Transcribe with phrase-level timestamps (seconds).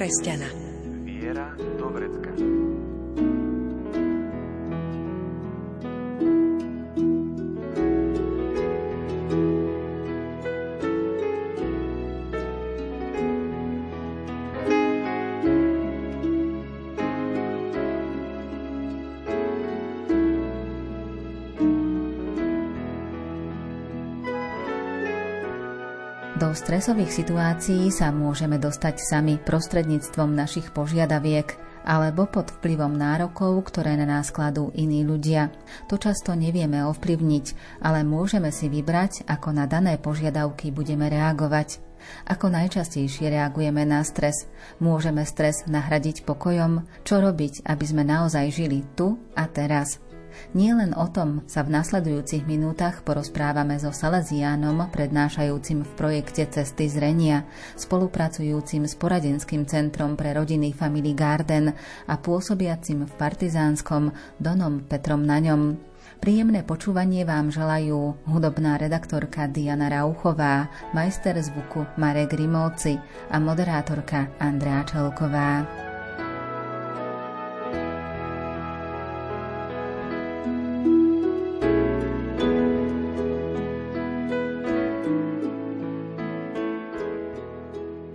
[0.00, 0.59] kresťana.
[26.70, 34.06] Stresových situácií sa môžeme dostať sami prostredníctvom našich požiadaviek alebo pod vplyvom nárokov, ktoré na
[34.06, 35.50] nás kladú iní ľudia.
[35.90, 37.46] To často nevieme ovplyvniť,
[37.82, 41.82] ale môžeme si vybrať, ako na dané požiadavky budeme reagovať.
[42.30, 44.46] Ako najčastejšie reagujeme na stres?
[44.78, 46.86] Môžeme stres nahradiť pokojom?
[47.02, 49.98] Čo robiť, aby sme naozaj žili tu a teraz?
[50.52, 56.90] Nie len o tom sa v nasledujúcich minútach porozprávame so Salesiánom, prednášajúcim v projekte Cesty
[56.90, 61.72] zrenia, spolupracujúcim s poradenským centrom pre rodiny Family Garden
[62.06, 65.90] a pôsobiacim v Partizánskom Donom Petrom na ňom.
[66.20, 73.00] Príjemné počúvanie vám želajú hudobná redaktorka Diana Rauchová, majster zvuku Marek Grimovci
[73.32, 75.89] a moderátorka Andrá Čelková.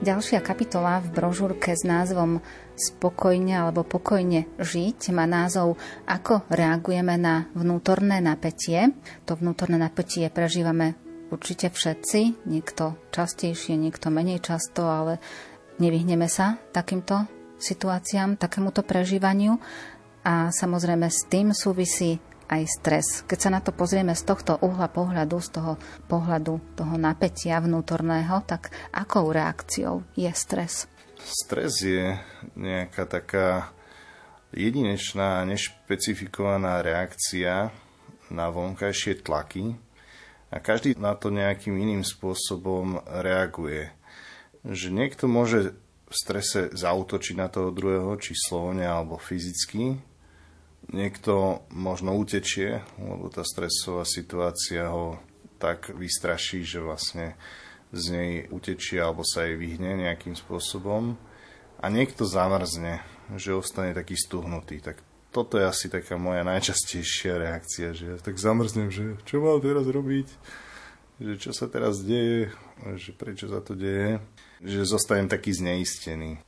[0.05, 2.37] Ďalšia kapitola v brožúrke s názvom
[2.77, 8.93] Spokojne alebo pokojne žiť má názov Ako reagujeme na vnútorné napätie.
[9.25, 10.93] To vnútorné napätie prežívame
[11.33, 15.17] určite všetci, niekto častejšie, niekto menej často, ale
[15.81, 17.25] nevyhneme sa takýmto
[17.57, 19.57] situáciám, takémuto prežívaniu.
[20.21, 23.07] A samozrejme s tým súvisí aj stres.
[23.25, 25.73] Keď sa na to pozrieme z tohto uhla pohľadu, z toho
[26.09, 30.89] pohľadu toho napätia vnútorného, tak akou reakciou je stres?
[31.21, 32.15] Stres je
[32.53, 33.75] nejaká taká
[34.55, 37.73] jedinečná, nešpecifikovaná reakcia
[38.31, 39.75] na vonkajšie tlaky
[40.53, 43.91] a každý na to nejakým iným spôsobom reaguje.
[44.65, 45.75] Že niekto môže
[46.05, 49.97] v strese zautočiť na toho druhého, či slovne alebo fyzicky,
[50.85, 55.17] Niekto možno utečie, lebo tá stresová situácia ho
[55.57, 57.33] tak vystraší, že vlastne
[57.89, 61.17] z nej utečie alebo sa jej vyhne nejakým spôsobom.
[61.81, 63.01] A niekto zamrzne,
[63.33, 64.79] že ostane taký stuhnutý.
[64.83, 65.01] Tak
[65.33, 69.83] toto je asi taká moja najčastejšia reakcia, že ja tak zamrznem, že čo mám teraz
[69.83, 70.27] robiť,
[71.19, 72.53] že čo sa teraz deje,
[72.95, 74.23] že prečo sa to deje,
[74.63, 76.39] že zostanem taký zneistený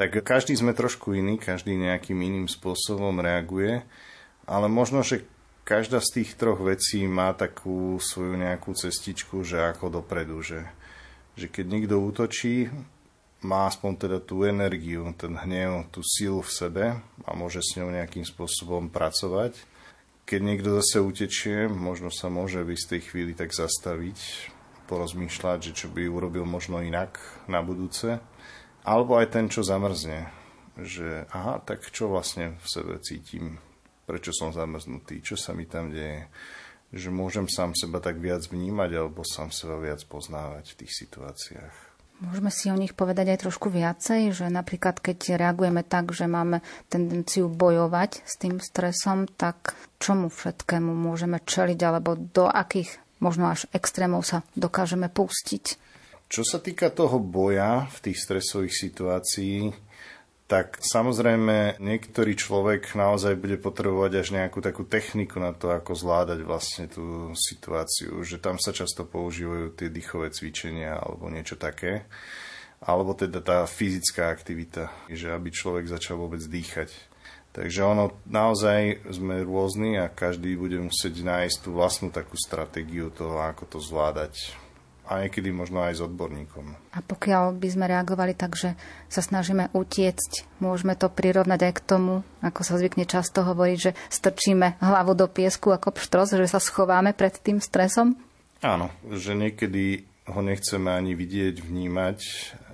[0.00, 3.84] tak každý sme trošku iný, každý nejakým iným spôsobom reaguje,
[4.48, 5.28] ale možno, že
[5.68, 10.64] každá z tých troch vecí má takú svoju nejakú cestičku, že ako dopredu, že,
[11.36, 12.72] že keď niekto útočí,
[13.44, 16.84] má aspoň teda tú energiu, ten hnev, tú silu v sebe
[17.24, 19.52] a môže s ňou nejakým spôsobom pracovať.
[20.24, 24.16] Keď niekto zase utečie, možno sa môže v istej chvíli tak zastaviť,
[24.88, 27.20] porozmýšľať, že čo by urobil možno inak
[27.52, 28.16] na budúce.
[28.84, 30.30] Alebo aj ten, čo zamrzne.
[30.80, 33.60] Že aha, tak čo vlastne v sebe cítim?
[34.08, 35.20] Prečo som zamrznutý?
[35.20, 36.26] Čo sa mi tam deje?
[36.90, 41.76] Že môžem sám seba tak viac vnímať alebo sám seba viac poznávať v tých situáciách.
[42.20, 46.60] Môžeme si o nich povedať aj trošku viacej, že napríklad keď reagujeme tak, že máme
[46.92, 53.64] tendenciu bojovať s tým stresom, tak čomu všetkému môžeme čeliť alebo do akých možno až
[53.72, 55.89] extrémov sa dokážeme pustiť?
[56.30, 59.74] Čo sa týka toho boja v tých stresových situácií,
[60.46, 66.46] tak samozrejme niektorý človek naozaj bude potrebovať až nejakú takú techniku na to, ako zvládať
[66.46, 72.06] vlastne tú situáciu, že tam sa často používajú tie dýchové cvičenia alebo niečo také,
[72.78, 76.94] alebo teda tá fyzická aktivita, že aby človek začal vôbec dýchať.
[77.50, 83.42] Takže ono, naozaj sme rôzni a každý bude musieť nájsť tú vlastnú takú stratégiu toho,
[83.42, 84.54] ako to zvládať
[85.10, 86.94] a niekedy možno aj s odborníkom.
[86.94, 88.78] A pokiaľ by sme reagovali tak, že
[89.10, 93.92] sa snažíme utiecť, môžeme to prirovnať aj k tomu, ako sa zvykne často hovoriť, že
[94.06, 98.14] strčíme hlavu do piesku ako pštros, že sa schováme pred tým stresom?
[98.62, 102.18] Áno, že niekedy ho nechceme ani vidieť, vnímať.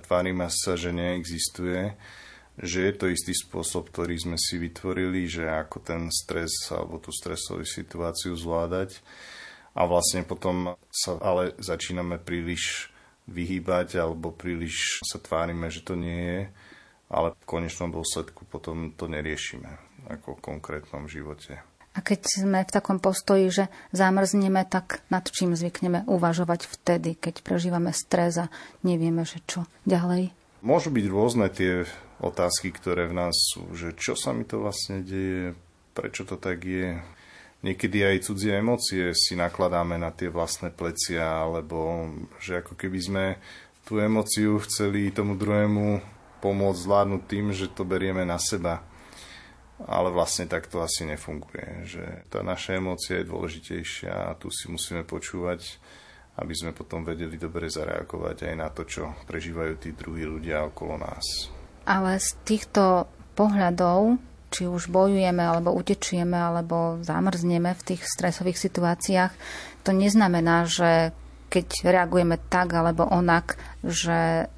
[0.05, 1.97] tvárime sa, že neexistuje,
[2.61, 7.09] že je to istý spôsob, ktorý sme si vytvorili, že ako ten stres alebo tú
[7.09, 9.01] stresovú situáciu zvládať.
[9.77, 12.89] A vlastne potom sa ale začíname príliš
[13.29, 16.41] vyhýbať alebo príliš sa tvárime, že to nie je,
[17.13, 19.69] ale v konečnom dôsledku potom to neriešime
[20.09, 21.61] ako v konkrétnom živote.
[21.97, 27.41] A keď sme v takom postoji, že zamrzneme, tak nad čím zvykneme uvažovať vtedy, keď
[27.41, 28.53] prežívame stres a
[28.85, 30.29] nevieme, že čo ďalej?
[30.61, 31.89] Môžu byť rôzne tie
[32.21, 35.57] otázky, ktoré v nás sú, že čo sa mi to vlastne deje,
[35.97, 37.01] prečo to tak je.
[37.65, 42.05] Niekedy aj cudzie emócie si nakladáme na tie vlastné plecia, alebo
[42.37, 43.25] že ako keby sme
[43.81, 46.03] tú emóciu chceli tomu druhému
[46.37, 48.85] pomôcť zvládnuť tým, že to berieme na seba.
[49.77, 51.85] Ale vlastne tak to asi nefunguje.
[51.85, 55.81] Že tá naša emócia je dôležitejšia a tu si musíme počúvať,
[56.37, 61.01] aby sme potom vedeli dobre zareagovať aj na to, čo prežívajú tí druhí ľudia okolo
[61.01, 61.49] nás.
[61.89, 69.31] Ale z týchto pohľadov, či už bojujeme, alebo utečieme, alebo zamrzneme v tých stresových situáciách,
[69.83, 71.15] to neznamená, že
[71.47, 74.51] keď reagujeme tak alebo onak, že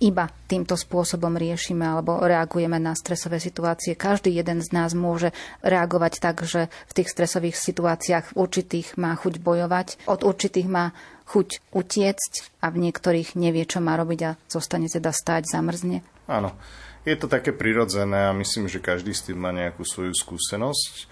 [0.00, 3.92] iba týmto spôsobom riešime alebo reagujeme na stresové situácie.
[3.92, 9.12] Každý jeden z nás môže reagovať tak, že v tých stresových situáciách v určitých má
[9.12, 10.96] chuť bojovať, od určitých má
[11.28, 12.32] chuť utiecť
[12.64, 16.00] a v niektorých nevie, čo má robiť a zostane teda stáť, zamrzne.
[16.26, 16.56] Áno,
[17.04, 21.08] je to také prirodzené a myslím, že každý s tým má nejakú svoju skúsenosť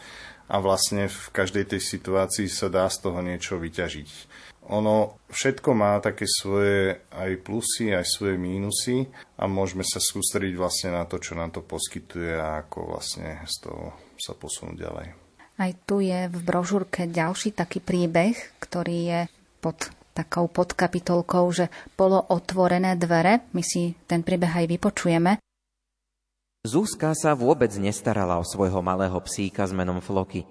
[0.49, 4.09] a vlastne v každej tej situácii sa dá z toho niečo vyťažiť.
[4.69, 9.09] Ono všetko má také svoje aj plusy, aj svoje mínusy
[9.41, 13.65] a môžeme sa sústrediť vlastne na to, čo nám to poskytuje a ako vlastne z
[13.65, 15.09] toho sa posunúť ďalej.
[15.59, 19.21] Aj tu je v brožúrke ďalší taký príbeh, ktorý je
[19.65, 23.49] pod takou podkapitolkou, že polootvorené dvere.
[23.57, 25.41] My si ten príbeh aj vypočujeme.
[26.69, 30.45] Zuzka sa vôbec nestarala o svojho malého psíka s menom Floky.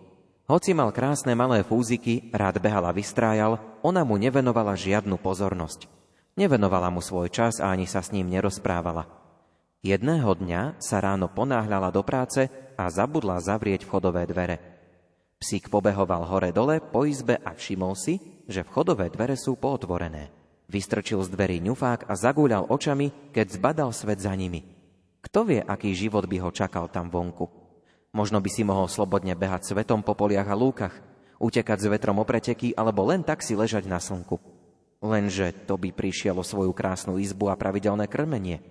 [0.50, 5.86] Hoci mal krásne malé fúziky, rád behal a vystrájal, ona mu nevenovala žiadnu pozornosť.
[6.34, 9.06] Nevenovala mu svoj čas a ani sa s ním nerozprávala.
[9.86, 14.58] Jedného dňa sa ráno ponáhľala do práce a zabudla zavrieť vchodové dvere.
[15.38, 18.18] Psík pobehoval hore-dole po izbe a všimol si,
[18.50, 20.34] že vchodové dvere sú pootvorené.
[20.66, 24.77] Vystrčil z dverí ňufák a zagúľal očami, keď zbadal svet za nimi.
[25.28, 27.52] Kto vie, aký život by ho čakal tam vonku?
[28.16, 30.96] Možno by si mohol slobodne behať svetom po poliach a lúkach,
[31.44, 34.40] utekať s vetrom o preteky alebo len tak si ležať na slnku.
[35.04, 38.64] Lenže to by prišielo svoju krásnu izbu a pravidelné krmenie.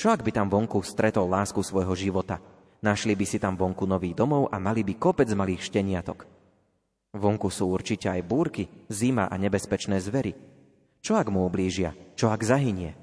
[0.00, 2.40] Čo ak by tam vonku stretol lásku svojho života?
[2.80, 6.24] Našli by si tam vonku nový domov a mali by kopec malých šteniatok.
[7.12, 10.32] Vonku sú určite aj búrky, zima a nebezpečné zvery.
[11.04, 11.92] Čo ak mu ublížia?
[12.16, 12.96] Čo ak zahynie?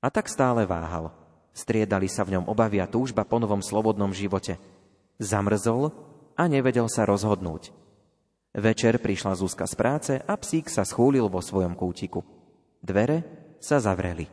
[0.00, 1.23] A tak stále váhal.
[1.54, 4.58] Striedali sa v ňom obavy a túžba po novom slobodnom živote.
[5.22, 5.94] Zamrzol
[6.34, 7.70] a nevedel sa rozhodnúť.
[8.54, 12.26] Večer prišla Zuzka z práce a psík sa schúlil vo svojom kútiku.
[12.82, 13.22] Dvere
[13.62, 14.26] sa zavreli.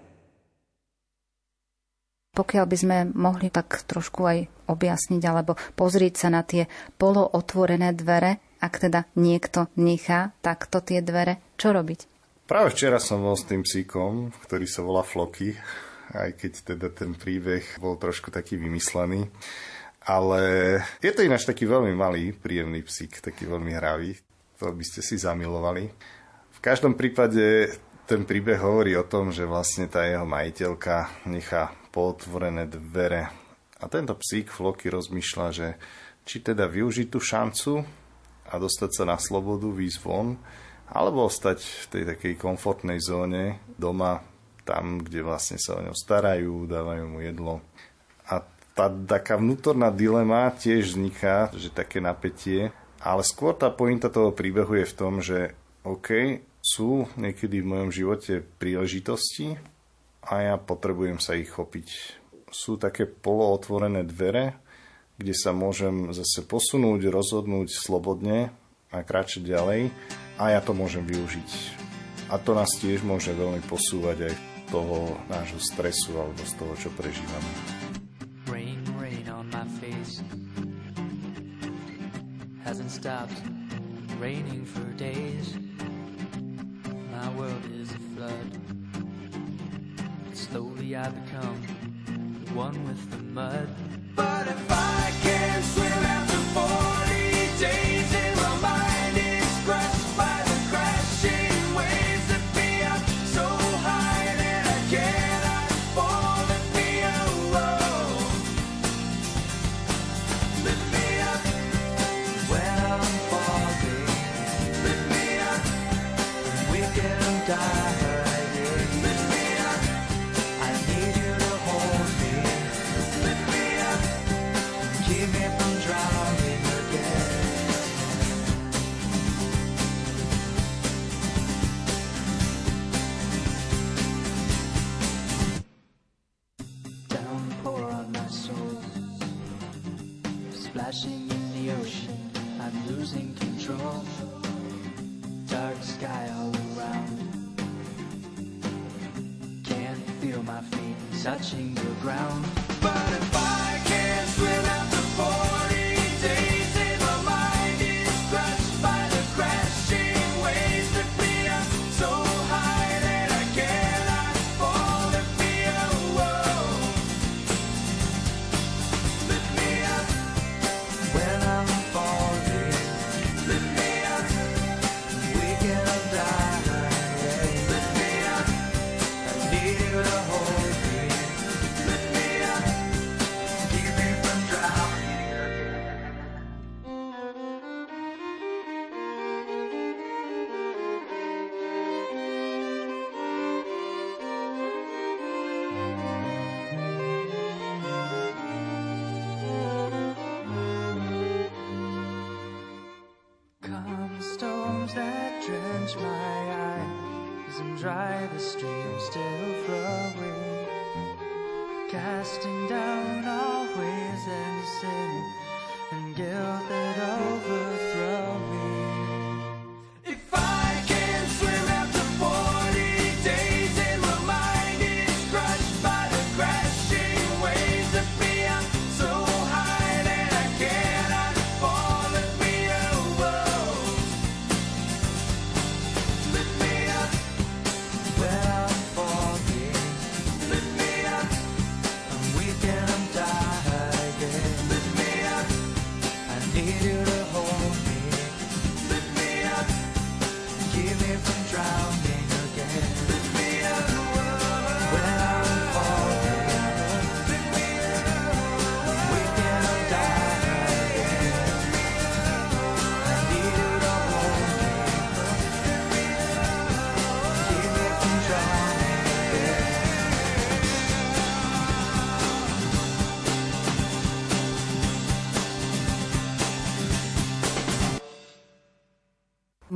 [2.31, 6.65] Pokiaľ by sme mohli tak trošku aj objasniť alebo pozrieť sa na tie
[6.95, 12.07] polootvorené dvere, ak teda niekto nechá takto tie dvere, čo robiť?
[12.47, 15.55] Práve včera som bol s tým psíkom, ktorý sa volá Floky,
[16.11, 19.31] aj keď teda ten príbeh bol trošku taký vymyslený.
[20.01, 20.41] Ale
[20.97, 24.17] je to ináč taký veľmi malý, príjemný psík, taký veľmi hravý.
[24.59, 25.89] To by ste si zamilovali.
[26.57, 27.69] V každom prípade
[28.09, 33.29] ten príbeh hovorí o tom, že vlastne tá jeho majiteľka nechá potvorené dvere.
[33.81, 35.67] A tento psík Floky rozmýšľa, že
[36.25, 37.81] či teda využiť tú šancu
[38.51, 40.37] a dostať sa na slobodu, výjsť von,
[40.91, 44.21] alebo ostať v tej takej komfortnej zóne doma,
[44.63, 47.59] tam, kde vlastne sa o ňo starajú, dávajú mu jedlo.
[48.29, 48.45] A
[48.77, 54.77] tá taká vnútorná dilema tiež vzniká, že také napätie, ale skôr tá pointa toho príbehu
[54.77, 59.57] je v tom, že OK, sú niekedy v mojom živote príležitosti
[60.21, 62.17] a ja potrebujem sa ich chopiť.
[62.53, 64.53] Sú také polootvorené dvere,
[65.17, 68.53] kde sa môžem zase posunúť, rozhodnúť slobodne
[68.93, 69.89] a kráčať ďalej
[70.37, 71.49] a ja to môžem využiť.
[72.29, 76.89] A to nás tiež môže veľmi posúvať aj toho nášho stresu alebo z toho, čo
[76.95, 77.80] prežívame.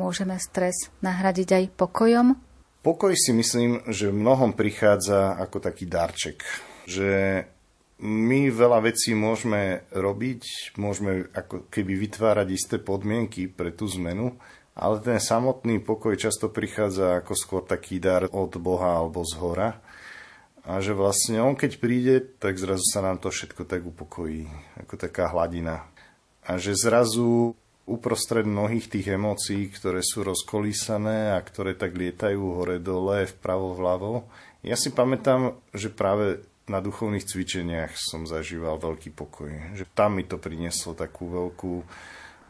[0.05, 2.37] Môžeme stres nahradiť aj pokojom?
[2.85, 6.45] Pokoj si myslím, že mnohom prichádza ako taký darček.
[6.85, 7.41] Že
[8.05, 14.37] my veľa vecí môžeme robiť, môžeme ako keby vytvárať isté podmienky pre tú zmenu,
[14.77, 19.81] ale ten samotný pokoj často prichádza ako skôr taký dar od Boha alebo z hora.
[20.69, 24.45] A že vlastne on keď príde, tak zrazu sa nám to všetko tak upokojí,
[24.85, 25.89] ako taká hladina.
[26.45, 33.29] A že zrazu uprostred mnohých tých emócií, ktoré sú rozkolísané a ktoré tak lietajú hore-dole,
[33.29, 34.25] vpravo-vľavo.
[34.65, 39.77] Ja si pamätám, že práve na duchovných cvičeniach som zažíval veľký pokoj.
[39.77, 41.85] Že tam mi to prinieslo takú veľkú,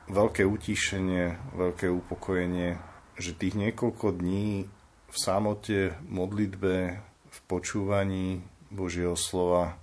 [0.07, 2.79] veľké utíšenie, veľké upokojenie,
[3.19, 4.71] že tých niekoľko dní
[5.11, 6.75] v samote, modlitbe,
[7.27, 8.39] v počúvaní
[8.71, 9.75] Božieho slova,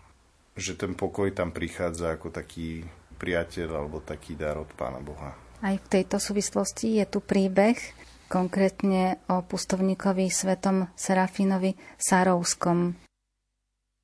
[0.57, 2.89] že ten pokoj tam prichádza ako taký
[3.21, 5.42] priateľ alebo taký dar od Pána Boha.
[5.62, 7.78] Aj v tejto súvislosti je tu príbeh,
[8.26, 12.99] konkrétne o pustovníkovi svetom Serafínovi Sarovskom.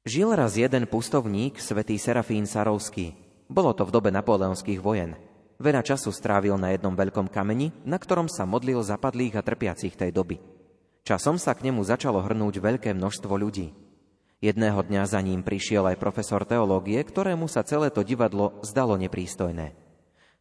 [0.06, 3.18] Žil raz jeden pustovník, svetý Serafín Sarovský.
[3.50, 5.18] Bolo to v dobe napoleonských vojen.
[5.58, 10.14] Veľa času strávil na jednom veľkom kameni, na ktorom sa modlil zapadlých a trpiacich tej
[10.14, 10.38] doby.
[11.02, 13.74] Časom sa k nemu začalo hrnúť veľké množstvo ľudí.
[14.38, 19.87] Jedného dňa za ním prišiel aj profesor teológie, ktorému sa celé to divadlo zdalo neprístojné.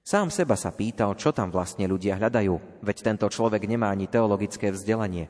[0.08, 4.72] Sám seba sa pýtal, čo tam vlastne ľudia hľadajú, veď tento človek nemá ani teologické
[4.72, 5.28] vzdelanie.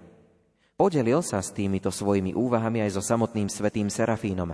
[0.78, 4.54] Podelil sa s týmito svojimi úvahami aj so samotným svetým Serafínom.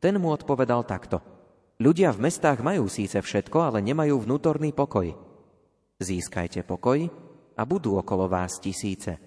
[0.00, 1.20] Ten mu odpovedal takto.
[1.84, 5.12] Ľudia v mestách majú síce všetko, ale nemajú vnútorný pokoj.
[6.00, 7.04] Získajte pokoj
[7.52, 9.20] a budú okolo vás tisíce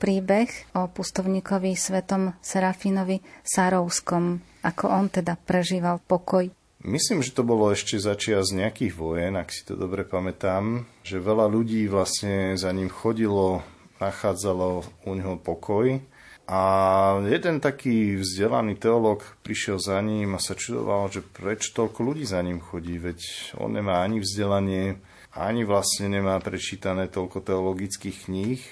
[0.00, 0.48] príbeh
[0.80, 6.48] o pustovníkovi svetom Serafínovi Sárovskom, ako on teda prežíval pokoj.
[6.80, 11.20] Myslím, že to bolo ešte začiat z nejakých vojen, ak si to dobre pamätám, že
[11.20, 13.60] veľa ľudí vlastne za ním chodilo,
[14.00, 16.00] nachádzalo u neho pokoj.
[16.50, 16.62] A
[17.30, 22.42] jeden taký vzdelaný teológ prišiel za ním a sa čudoval, že prečo toľko ľudí za
[22.42, 23.20] ním chodí, veď
[23.60, 24.98] on nemá ani vzdelanie,
[25.30, 28.62] ani vlastne nemá prečítané toľko teologických kníh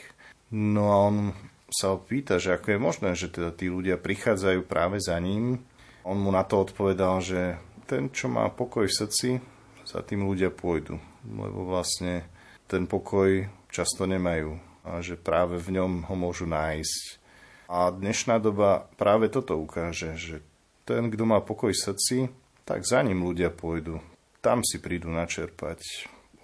[0.49, 1.17] No a on
[1.69, 5.61] sa opýta, že ako je možné, že teda tí ľudia prichádzajú práve za ním.
[6.09, 9.29] On mu na to odpovedal, že ten, čo má pokoj v srdci,
[9.89, 11.01] za tým ľudia pôjdu.
[11.25, 12.29] Lebo vlastne
[12.69, 17.01] ten pokoj často nemajú a že práve v ňom ho môžu nájsť.
[17.73, 20.45] A dnešná doba práve toto ukáže, že
[20.85, 22.17] ten, kto má pokoj v srdci,
[22.69, 24.05] tak za ním ľudia pôjdu.
[24.45, 25.81] Tam si prídu načerpať.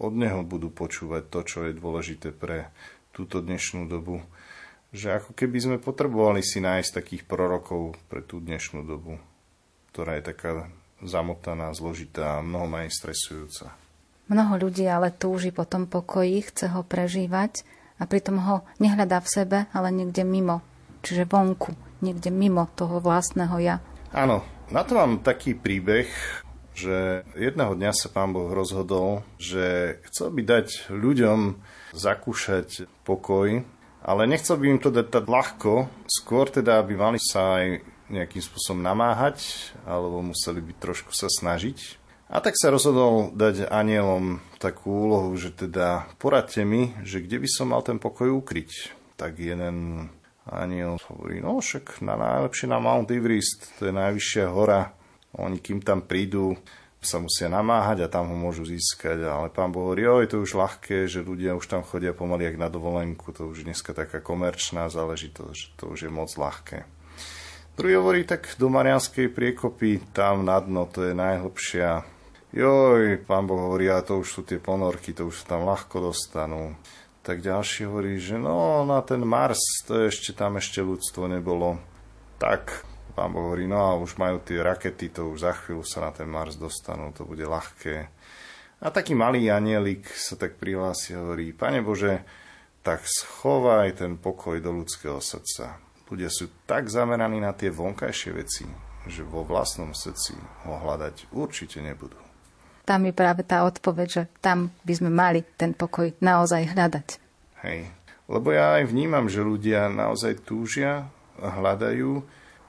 [0.01, 2.73] Od neho budú počúvať to, čo je dôležité pre
[3.13, 4.25] túto dnešnú dobu
[4.95, 9.19] že ako keby sme potrebovali si nájsť takých prorokov pre tú dnešnú dobu,
[9.91, 10.71] ktorá je taká
[11.05, 13.77] zamotaná, zložitá mnoho aj stresujúca.
[14.29, 17.63] Mnoho ľudí ale túži po tom pokoji, chce ho prežívať
[18.01, 20.65] a pritom ho nehľadá v sebe, ale niekde mimo,
[21.05, 23.77] čiže vonku, niekde mimo toho vlastného ja.
[24.17, 24.41] Áno,
[24.73, 26.09] na to mám taký príbeh,
[26.73, 31.61] že jedného dňa sa pán Boh rozhodol, že chcel by dať ľuďom
[31.93, 33.63] zakúšať pokoj
[34.05, 37.81] ale nechcel by im to dať tak ľahko, skôr teda, aby mali sa aj
[38.13, 42.01] nejakým spôsobom namáhať, alebo museli by trošku sa snažiť.
[42.33, 47.49] A tak sa rozhodol dať anielom takú úlohu, že teda poradte mi, že kde by
[47.49, 48.97] som mal ten pokoj ukryť.
[49.15, 50.09] Tak jeden
[50.49, 54.93] aniel hovorí, no však na najlepšie na Mount Everest, to je najvyššia hora.
[55.39, 56.57] Oni kým tam prídu,
[57.05, 59.29] sa musia namáhať a tam ho môžu získať.
[59.29, 62.57] Ale pán Boh hovorí, je to už ľahké, že ľudia už tam chodia pomaly jak
[62.57, 66.89] na dovolenku, to už dneska taká komerčná záležitosť, že to už je moc ľahké.
[67.75, 72.07] Druhý hovorí, tak do Marianskej priekopy, tam na dno, to je najhlbšia.
[72.55, 76.79] Joj, pán Boh hovorí, a to už sú tie ponorky, to už tam ľahko dostanú.
[77.27, 79.59] Tak ďalší hovorí, že no, na ten Mars,
[79.91, 81.83] to ešte tam ešte ľudstvo nebolo.
[82.39, 82.87] Tak,
[83.19, 86.15] Pán Boh hovorí, no a už majú tie rakety, to už za chvíľu sa na
[86.15, 88.07] ten Mars dostanú, to bude ľahké.
[88.87, 92.23] A taký malý anielik sa tak prihlási a hovorí, Pane Bože,
[92.87, 95.84] tak schovaj ten pokoj do ľudského srdca.
[96.05, 98.69] Ľudia sú tak zameraní na tie vonkajšie veci,
[99.09, 100.37] že vo vlastnom srdci
[100.69, 102.21] ho hľadať určite nebudú.
[102.85, 107.09] Tam je práve tá odpoveď, že tam by sme mali ten pokoj naozaj hľadať.
[107.65, 107.89] Hej,
[108.29, 111.09] lebo ja aj vnímam, že ľudia naozaj túžia,
[111.41, 112.21] hľadajú,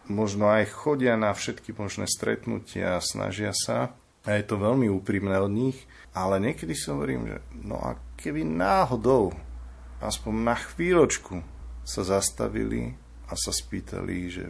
[0.08, 3.92] možno aj chodia na všetky možné stretnutia a snažia sa.
[4.26, 8.42] A je to veľmi úprimné od nich, ale niekedy si hovorím, že no a keby
[8.42, 9.36] náhodou,
[10.02, 11.46] aspoň na chvíľočku,
[11.86, 14.48] sa zastavili a sa spýtali, že,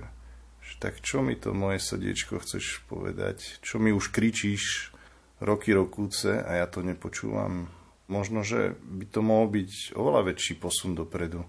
[0.59, 4.95] že tak čo mi to moje srdiečko chceš povedať, čo mi už kričíš
[5.43, 7.67] roky rokúce a ja to nepočúvam.
[8.05, 11.41] Možno, že by to mohol byť oveľa väčší posun dopredu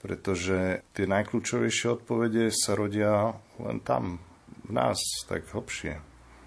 [0.00, 4.16] pretože tie najkľúčovejšie odpovede sa rodia len tam,
[4.64, 4.96] v nás,
[5.28, 6.00] tak hlbšie.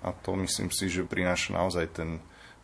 [0.04, 2.18] A to myslím si, že prináša naozaj ten,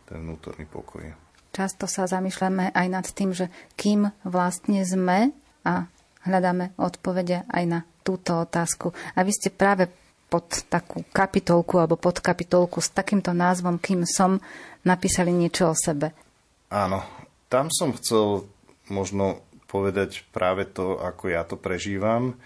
[0.04, 1.14] ten vnútorný pokoj.
[1.54, 5.30] Často sa zamýšľame aj nad tým, že kým vlastne sme
[5.62, 5.86] a
[6.24, 8.92] hľadáme odpovede aj na túto otázku.
[9.16, 9.88] A vy ste práve
[10.30, 14.38] pod takú kapitolku alebo pod kapitolku s takýmto názvom Kým som
[14.86, 16.14] napísali niečo o sebe.
[16.70, 17.02] Áno,
[17.50, 18.46] tam som chcel
[18.86, 22.38] možno povedať práve to, ako ja to prežívam,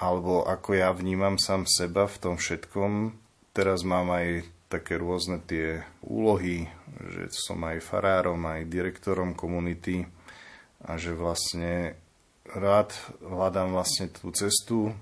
[0.00, 3.16] alebo ako ja vnímam sám seba v tom všetkom.
[3.56, 6.68] Teraz mám aj také rôzne tie úlohy,
[7.00, 10.06] že som aj farárom, aj direktorom komunity
[10.84, 11.98] a že vlastne
[12.54, 14.94] rád hľadám vlastne tú cestu,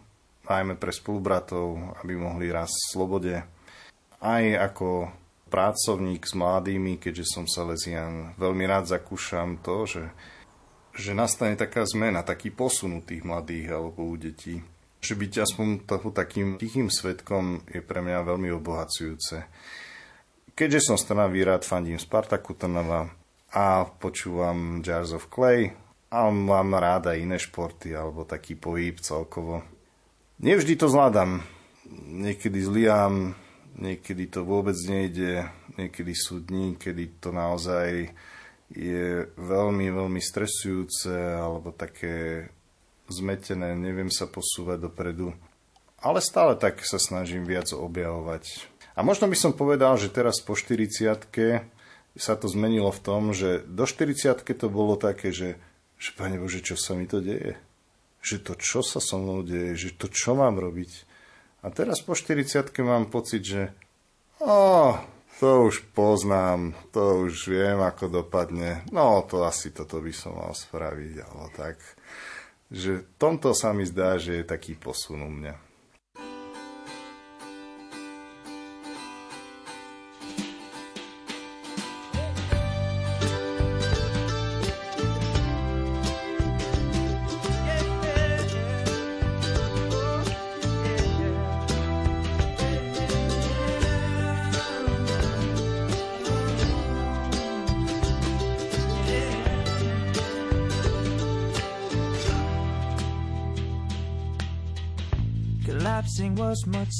[0.49, 3.35] najmä pre spolubratov, aby mohli rásť v slobode.
[4.19, 5.13] Aj ako
[5.49, 10.03] pracovník s mladými, keďže som salesian, veľmi rád zakúšam to, že
[10.99, 14.59] že nastane taká zmena, taký posun tých mladých alebo u detí.
[14.99, 19.47] Že byť aspoň toho takým tichým svetkom je pre mňa veľmi obohacujúce.
[20.59, 23.15] Keďže som strnavý rád fandím Spartaku Trnava
[23.55, 25.71] a počúvam Jars of Clay
[26.09, 29.61] a mám rád aj iné športy alebo taký pohyb celkovo.
[30.40, 31.44] Nevždy to zvládam.
[31.99, 33.37] Niekedy zliam,
[33.77, 38.12] niekedy to vôbec nejde, niekedy sú dní, kedy to naozaj
[38.68, 42.49] je veľmi, veľmi stresujúce alebo také
[43.09, 45.33] zmetené, neviem sa posúvať dopredu.
[45.99, 48.68] Ale stále tak sa snažím viac objavovať.
[48.94, 51.16] A možno by som povedal, že teraz po 40
[52.18, 55.57] sa to zmenilo v tom, že do 40 to bolo také, že,
[55.99, 57.59] že Pane Bože, čo sa mi to deje?
[58.23, 59.75] Že to, čo sa so mnou deje?
[59.75, 61.05] Že to, čo mám robiť?
[61.67, 63.63] A teraz po 40 mám pocit, že
[64.39, 64.95] oh,
[65.43, 68.87] to už poznám, to už viem, ako dopadne.
[68.95, 71.83] No, to asi toto by som mal spraviť, alebo tak.
[72.71, 75.67] Že tomto sa mi zdá, že je taký posun u mňa.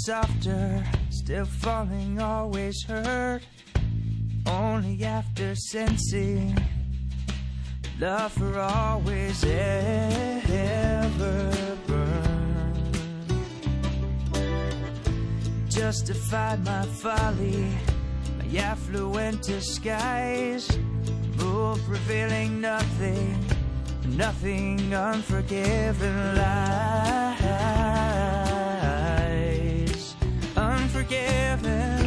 [0.09, 3.43] Softer, still falling always hurt.
[4.47, 6.57] Only after sensing
[8.01, 10.39] love for always ever
[11.87, 12.73] burn.
[15.69, 17.67] Justified my folly,
[18.39, 20.75] my affluent disguise,
[21.37, 23.45] move revealing nothing,
[24.17, 27.98] nothing unforgiven lies,
[30.99, 31.98] forgiven.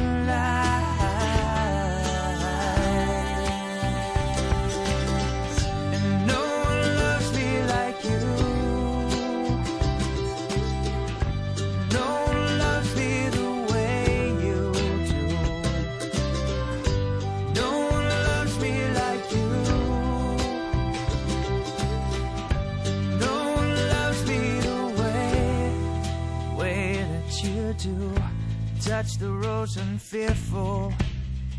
[28.91, 30.93] Touch the rose unfearful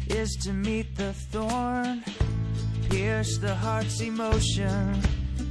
[0.08, 2.04] is to meet the thorn
[2.90, 5.00] pierce the heart's emotion,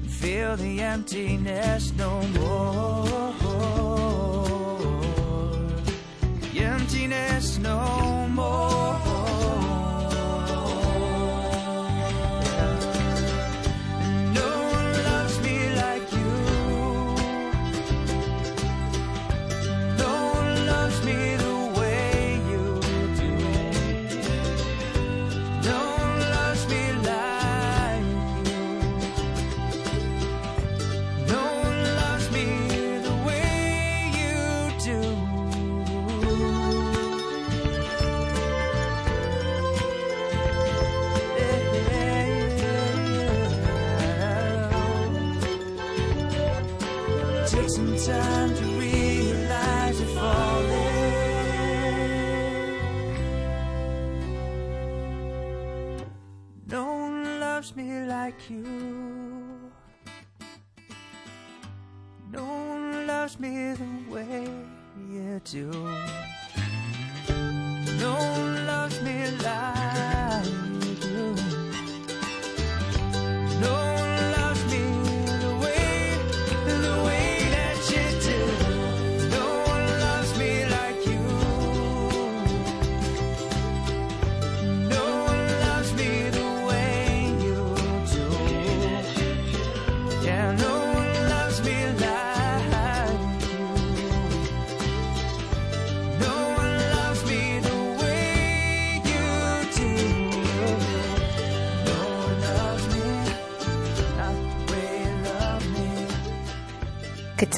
[0.08, 3.34] feel the emptiness no more.
[6.56, 9.00] Emptiness no more.
[47.51, 50.71] Take some time to realize you're falling.
[56.67, 58.63] No one loves me like you.
[62.31, 64.47] No one loves me the way
[65.09, 66.20] you do.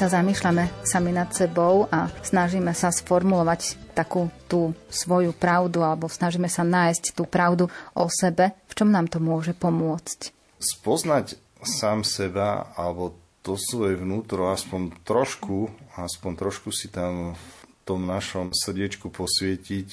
[0.04, 6.44] Sa zamýšľame sami nad sebou a snažíme sa sformulovať takú tú svoju pravdu alebo snažíme
[6.44, 10.28] sa nájsť tú pravdu o sebe, v čom nám to môže pomôcť?
[10.60, 18.04] Spoznať sám seba alebo to svoje vnútro aspoň trošku, aspoň trošku si tam v tom
[18.04, 19.88] našom srdiečku posvietiť.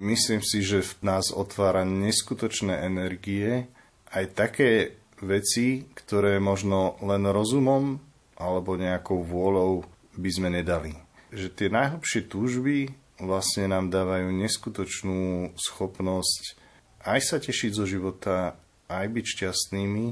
[0.00, 3.68] Myslím si, že v nás otvára neskutočné energie,
[4.08, 8.08] aj také veci, ktoré možno len rozumom
[8.40, 9.84] alebo nejakou vôľou
[10.16, 10.96] by sme nedali.
[11.30, 12.88] Že tie najhlbšie túžby
[13.20, 16.56] vlastne nám dávajú neskutočnú schopnosť
[17.04, 18.60] aj sa tešiť zo života,
[18.92, 20.06] aj byť šťastnými,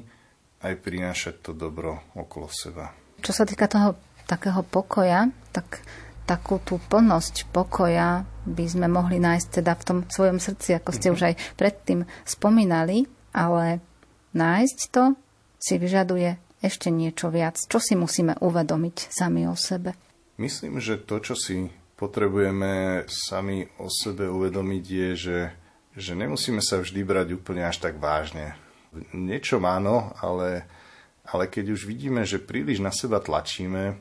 [0.64, 2.96] aj prinášať to dobro okolo seba.
[3.20, 5.84] Čo sa týka toho takého pokoja, tak
[6.24, 11.08] takú tú plnosť pokoja by sme mohli nájsť teda v tom svojom srdci, ako ste
[11.12, 13.80] už aj predtým spomínali, ale
[14.32, 15.16] nájsť to
[15.60, 17.58] si vyžaduje ešte niečo viac.
[17.58, 19.94] Čo si musíme uvedomiť sami o sebe?
[20.38, 21.66] Myslím, že to, čo si
[21.98, 25.40] potrebujeme sami o sebe uvedomiť, je, že,
[25.98, 28.54] že nemusíme sa vždy brať úplne až tak vážne.
[29.10, 30.64] Niečo áno, ale,
[31.26, 33.98] ale keď už vidíme, že príliš na seba tlačíme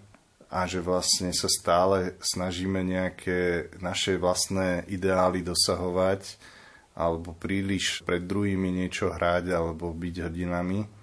[0.47, 6.39] a že vlastne sa stále snažíme nejaké naše vlastné ideály dosahovať
[6.97, 10.96] alebo príliš pred druhými niečo hrať alebo byť hrdinami,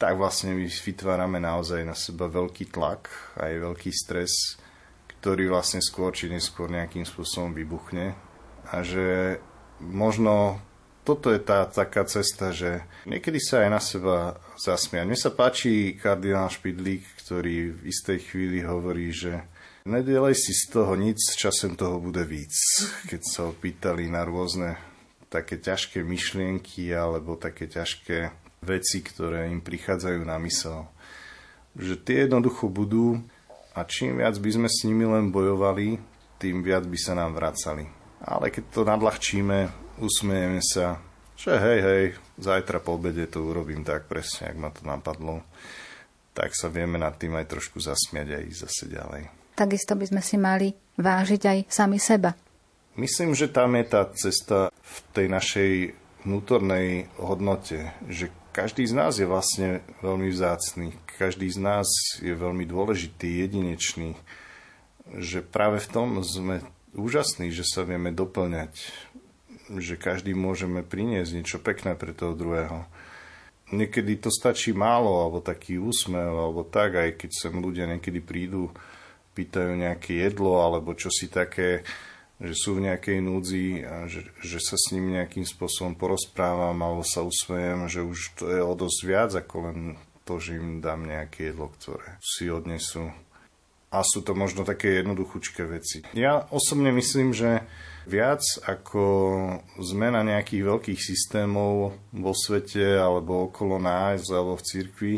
[0.00, 4.56] tak vlastne my vytvárame naozaj na seba veľký tlak, aj veľký stres,
[5.20, 8.16] ktorý vlastne skôr či neskôr nejakým spôsobom vybuchne.
[8.72, 9.36] A že
[9.84, 10.56] možno
[11.04, 14.16] toto je tá taká cesta, že niekedy sa aj na seba
[14.56, 15.04] zasmiať.
[15.04, 19.44] Mne sa páči kardinál Špidlík, ktorý v istej chvíli hovorí, že
[19.84, 22.56] nedelej si z toho nic, časem toho bude víc.
[23.04, 24.80] Keď sa ho pýtali na rôzne
[25.28, 30.84] také ťažké myšlienky alebo také ťažké veci, ktoré im prichádzajú na mysel.
[31.76, 33.20] Že tie jednoducho budú
[33.72, 35.96] a čím viac by sme s nimi len bojovali,
[36.36, 37.88] tým viac by sa nám vracali.
[38.20, 39.58] Ale keď to nadľahčíme,
[40.00, 41.00] usmejeme sa,
[41.40, 42.04] že hej, hej,
[42.36, 45.40] zajtra po obede to urobím tak presne, ak ma to napadlo,
[46.36, 49.22] tak sa vieme nad tým aj trošku zasmiať a ísť zase ďalej.
[49.56, 50.68] Takisto by sme si mali
[51.00, 52.36] vážiť aj sami seba.
[52.96, 55.72] Myslím, že tam je tá cesta v tej našej
[56.28, 58.28] vnútornej hodnote, že
[58.60, 61.88] každý z nás je vlastne veľmi vzácný, každý z nás
[62.20, 64.20] je veľmi dôležitý, jedinečný,
[65.16, 66.60] že práve v tom sme
[66.92, 68.76] úžasní, že sa vieme doplňať,
[69.80, 72.84] že každý môžeme priniesť niečo pekné pre toho druhého.
[73.72, 78.68] Niekedy to stačí málo, alebo taký úsmev, alebo tak, aj keď sem ľudia niekedy prídu,
[79.32, 81.80] pýtajú nejaké jedlo, alebo čo si také,
[82.40, 87.04] že sú v nejakej núdzi a že, že sa s ním nejakým spôsobom porozprávam alebo
[87.04, 89.78] sa usmejem, že už to je o dosť viac ako len
[90.24, 93.12] to, že im dám nejaké jedlo, ktoré si odnesú.
[93.90, 96.00] A sú to možno také jednoduchúčké veci.
[96.16, 97.66] Ja osobne myslím, že
[98.08, 99.02] viac ako
[99.82, 105.14] zmena nejakých veľkých systémov vo svete alebo okolo nás alebo v cirkvi,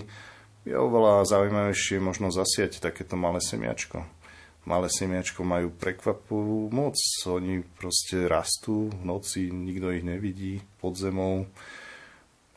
[0.62, 4.21] je oveľa zaujímavejšie možno zasiať takéto malé semiačko
[4.64, 6.94] malé semiačko majú prekvapivú moc.
[7.26, 11.50] Oni proste rastú v noci, nikto ich nevidí pod zemou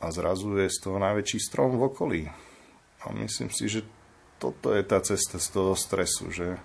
[0.00, 2.22] a zrazu je z toho najväčší strom v okolí.
[3.06, 3.80] A myslím si, že
[4.36, 6.60] toto je tá cesta z toho stresu, že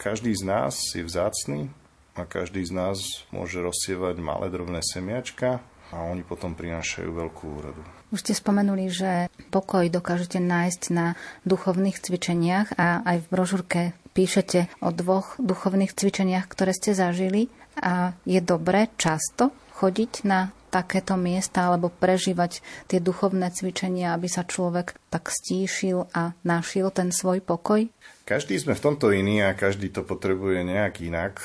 [0.00, 1.70] každý z nás je vzácný
[2.18, 2.98] a každý z nás
[3.30, 7.82] môže rozsievať malé drobné semiačka a oni potom prinášajú veľkú úrodu.
[8.10, 11.16] Už ste spomenuli, že pokoj dokážete nájsť na
[11.48, 13.80] duchovných cvičeniach a aj v brožúrke
[14.12, 17.48] píšete o dvoch duchovných cvičeniach, ktoré ste zažili
[17.80, 24.48] a je dobré často chodiť na takéto miesta alebo prežívať tie duchovné cvičenia, aby sa
[24.48, 27.84] človek tak stíšil a našiel ten svoj pokoj?
[28.24, 31.44] Každý sme v tomto iný a každý to potrebuje nejak inak.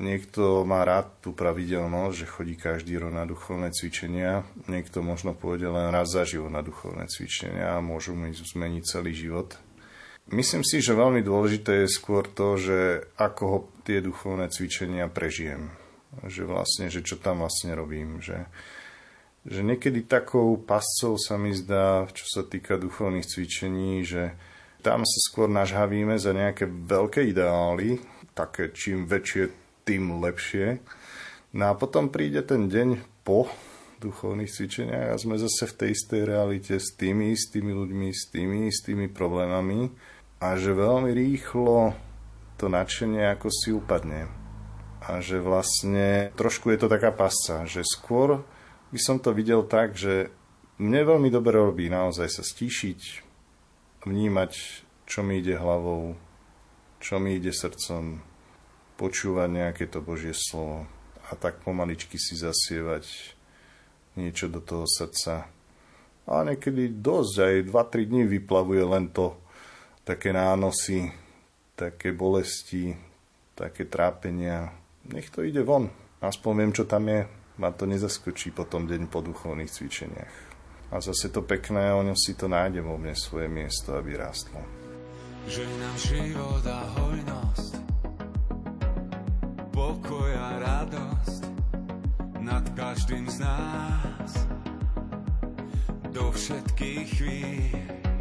[0.00, 4.40] Niekto má rád tú pravidelnosť, že chodí každý rok na duchovné cvičenia.
[4.64, 9.12] Niekto možno pôjde len raz za život na duchovné cvičenia a môžu mu zmeniť celý
[9.12, 9.52] život.
[10.32, 15.68] Myslím si, že veľmi dôležité je skôr to, že ako ho tie duchovné cvičenia prežijem.
[16.24, 18.16] Že vlastne, že čo tam vlastne robím.
[18.24, 18.48] Že,
[19.44, 24.32] že niekedy takou pascou sa mi zdá, čo sa týka duchovných cvičení, že
[24.80, 28.00] tam sa skôr nažhavíme za nejaké veľké ideály,
[28.32, 29.52] také čím väčšie
[29.84, 30.80] tým lepšie.
[31.52, 33.52] No a potom príde ten deň po
[34.00, 38.72] duchovných cvičeniach a sme zase v tej istej realite s tými istými ľuďmi, s tými
[38.72, 39.92] istými problémami
[40.42, 41.94] a že veľmi rýchlo
[42.58, 44.26] to nadšenie ako si upadne.
[44.98, 48.42] A že vlastne trošku je to taká pasca, že skôr
[48.90, 50.34] by som to videl tak, že
[50.82, 53.22] mne veľmi dobre robí naozaj sa stíšiť,
[54.02, 54.52] vnímať,
[55.06, 56.18] čo mi ide hlavou,
[56.98, 58.18] čo mi ide srdcom,
[58.98, 60.90] počúvať nejaké to Božie slovo
[61.30, 63.06] a tak pomaličky si zasievať
[64.18, 65.46] niečo do toho srdca.
[66.26, 69.41] A niekedy dosť, aj 2-3 dní vyplavuje len to,
[70.02, 71.10] také nánosy,
[71.78, 72.94] také bolesti,
[73.54, 74.74] také trápenia.
[75.10, 75.90] Nech to ide von.
[76.22, 77.26] Aspoň viem, čo tam je.
[77.58, 80.36] Ma to nezaskočí potom deň po duchovných cvičeniach.
[80.92, 84.60] A zase to pekné, o ňom si to nájde vo mne svoje miesto, aby rástlo.
[85.48, 87.72] Že nám život a hojnosť
[89.72, 91.42] pokoj a radosť
[92.44, 94.30] nad každým z nás
[96.12, 98.11] do všetkých chvíľ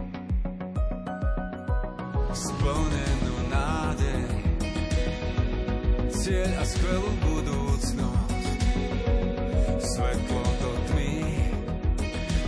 [2.32, 4.24] splnenú nádej.
[6.16, 8.60] Cieľ a skvelú budúcnosť.
[9.84, 11.44] Svetlo do tmy.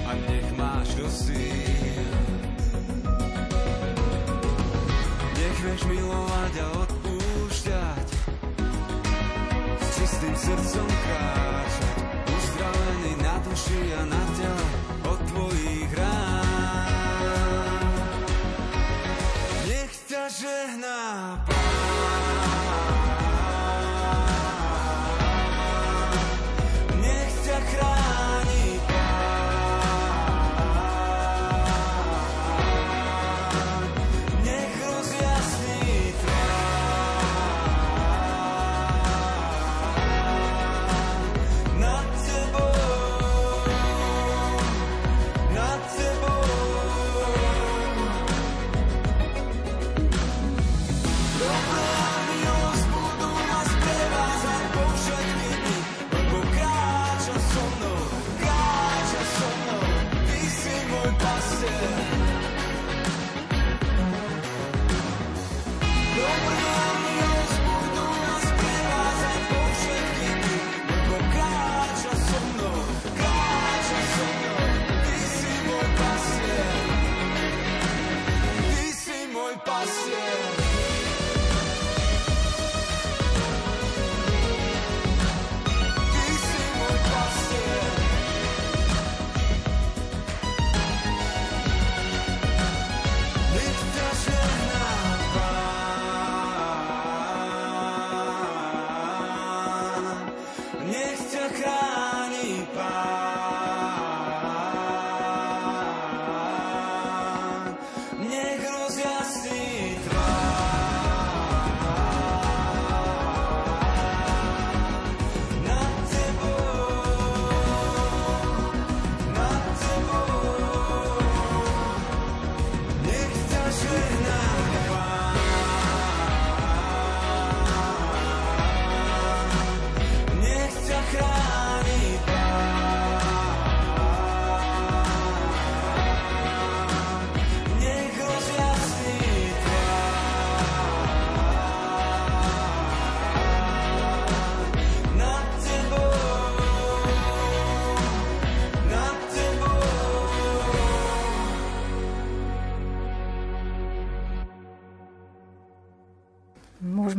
[0.08, 2.08] A nech máš do síl.
[5.36, 8.08] Nech vieš milovať a odpúšťať.
[9.84, 11.98] S čistým srdcom kráčať,
[12.32, 14.68] uzdravený na duši a na tele.
[15.04, 16.23] Od tvojich rán.
[20.44, 21.53] Nech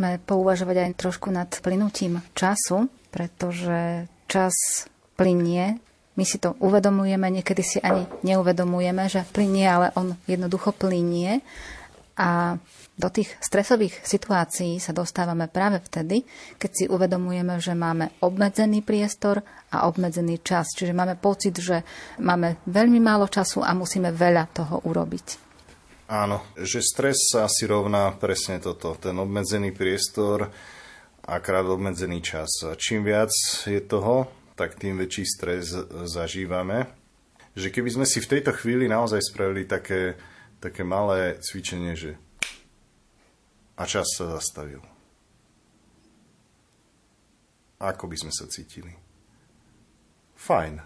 [0.04, 4.52] Môžeme pouvažovať aj trošku nad plynutím času, pretože čas
[5.16, 5.80] plinie.
[6.20, 11.40] My si to uvedomujeme, niekedy si ani neuvedomujeme, že plinie, ale on jednoducho plinie.
[12.20, 12.60] A
[13.00, 16.28] do tých stresových situácií sa dostávame práve vtedy,
[16.60, 19.40] keď si uvedomujeme, že máme obmedzený priestor
[19.72, 20.68] a obmedzený čas.
[20.76, 21.80] Čiže máme pocit, že
[22.20, 25.43] máme veľmi málo času a musíme veľa toho urobiť.
[26.04, 30.52] Áno, že stres sa asi rovná presne toto, ten obmedzený priestor
[31.24, 32.60] a krát obmedzený čas.
[32.76, 33.32] Čím viac
[33.64, 35.72] je toho, tak tým väčší stres
[36.04, 36.92] zažívame.
[37.56, 40.20] Že keby sme si v tejto chvíli naozaj spravili také,
[40.60, 42.20] také malé cvičenie, že
[43.80, 44.84] a čas sa zastavil.
[47.80, 48.92] Ako by sme sa cítili?
[50.36, 50.84] Fajn.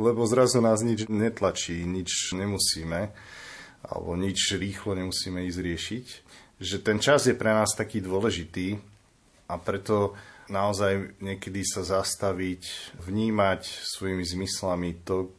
[0.00, 3.12] Lebo zrazu nás nič netlačí, nič nemusíme
[3.86, 6.06] alebo nič rýchlo nemusíme ísť riešiť.
[6.58, 8.80] Že ten čas je pre nás taký dôležitý
[9.46, 10.16] a preto
[10.50, 15.30] naozaj niekedy sa zastaviť, vnímať svojimi zmyslami to,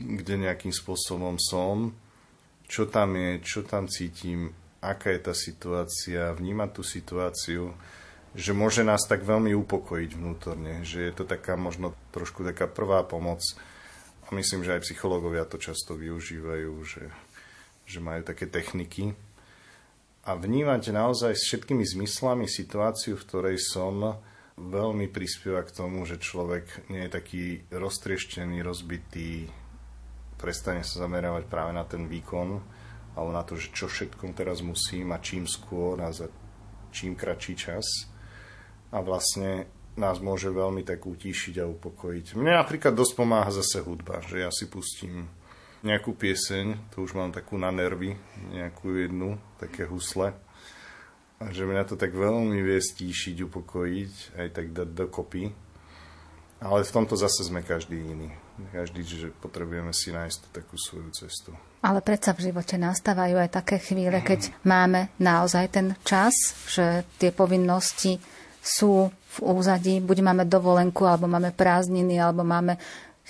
[0.00, 1.92] kde nejakým spôsobom som,
[2.70, 7.74] čo tam je, čo tam cítim, aká je tá situácia, vnímať tú situáciu,
[8.32, 13.02] že môže nás tak veľmi upokojiť vnútorne, že je to taká možno trošku taká prvá
[13.02, 13.42] pomoc.
[14.24, 17.10] A myslím, že aj psychológovia to často využívajú, že
[17.90, 19.18] že majú také techniky.
[20.22, 24.22] A vnímať naozaj s všetkými zmyslami situáciu, v ktorej som,
[24.60, 29.48] veľmi prispieva k tomu, že človek nie je taký roztrieštený, rozbitý,
[30.36, 32.60] prestane sa zamerávať práve na ten výkon,
[33.16, 36.28] alebo na to, že čo všetkom teraz musím a čím skôr a za
[36.92, 37.86] čím kratší čas.
[38.92, 39.66] A vlastne
[39.98, 42.38] nás môže veľmi tak utíšiť a upokojiť.
[42.38, 45.26] Mne napríklad dosť pomáha zase hudba, že ja si pustím
[45.80, 48.16] nejakú pieseň, to už mám takú na nervy,
[48.52, 50.36] nejakú jednu, také husle.
[51.40, 55.48] A že mňa to tak veľmi vie stíšiť, upokojiť, aj tak dať dokopy.
[56.60, 58.28] Ale v tomto zase sme každý iný.
[58.76, 61.56] Každý, že potrebujeme si nájsť takú svoju cestu.
[61.80, 66.36] Ale predsa v živote nastávajú aj také chvíle, keď máme naozaj ten čas,
[66.68, 68.20] že tie povinnosti
[68.60, 72.76] sú v úzadí, buď máme dovolenku, alebo máme prázdniny, alebo máme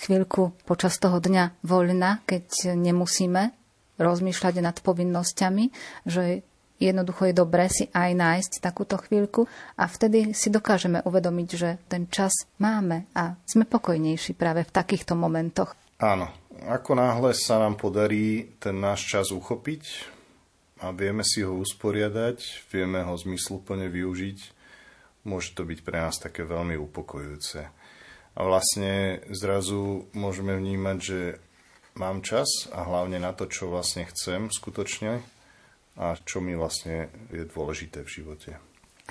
[0.01, 3.53] chvíľku počas toho dňa voľna, keď nemusíme
[4.01, 5.69] rozmýšľať nad povinnosťami,
[6.09, 6.41] že
[6.81, 9.45] jednoducho je dobré si aj nájsť takúto chvíľku
[9.77, 15.13] a vtedy si dokážeme uvedomiť, že ten čas máme a sme pokojnejší práve v takýchto
[15.13, 15.77] momentoch.
[16.01, 16.33] Áno,
[16.65, 20.09] ako náhle sa nám podarí ten náš čas uchopiť
[20.81, 24.39] a vieme si ho usporiadať, vieme ho zmysluplne využiť,
[25.29, 27.80] môže to byť pre nás také veľmi upokojujúce
[28.35, 31.19] a vlastne zrazu môžeme vnímať, že
[31.99, 35.19] mám čas a hlavne na to, čo vlastne chcem skutočne
[35.99, 38.51] a čo mi vlastne je dôležité v živote.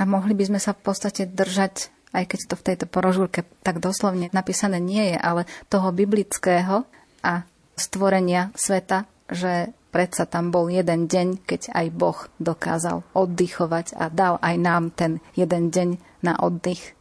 [0.00, 3.84] A mohli by sme sa v podstate držať, aj keď to v tejto porožúrke tak
[3.84, 6.88] doslovne napísané nie je, ale toho biblického
[7.20, 7.44] a
[7.76, 14.40] stvorenia sveta, že predsa tam bol jeden deň, keď aj Boh dokázal oddychovať a dal
[14.40, 15.88] aj nám ten jeden deň
[16.24, 16.96] na oddych.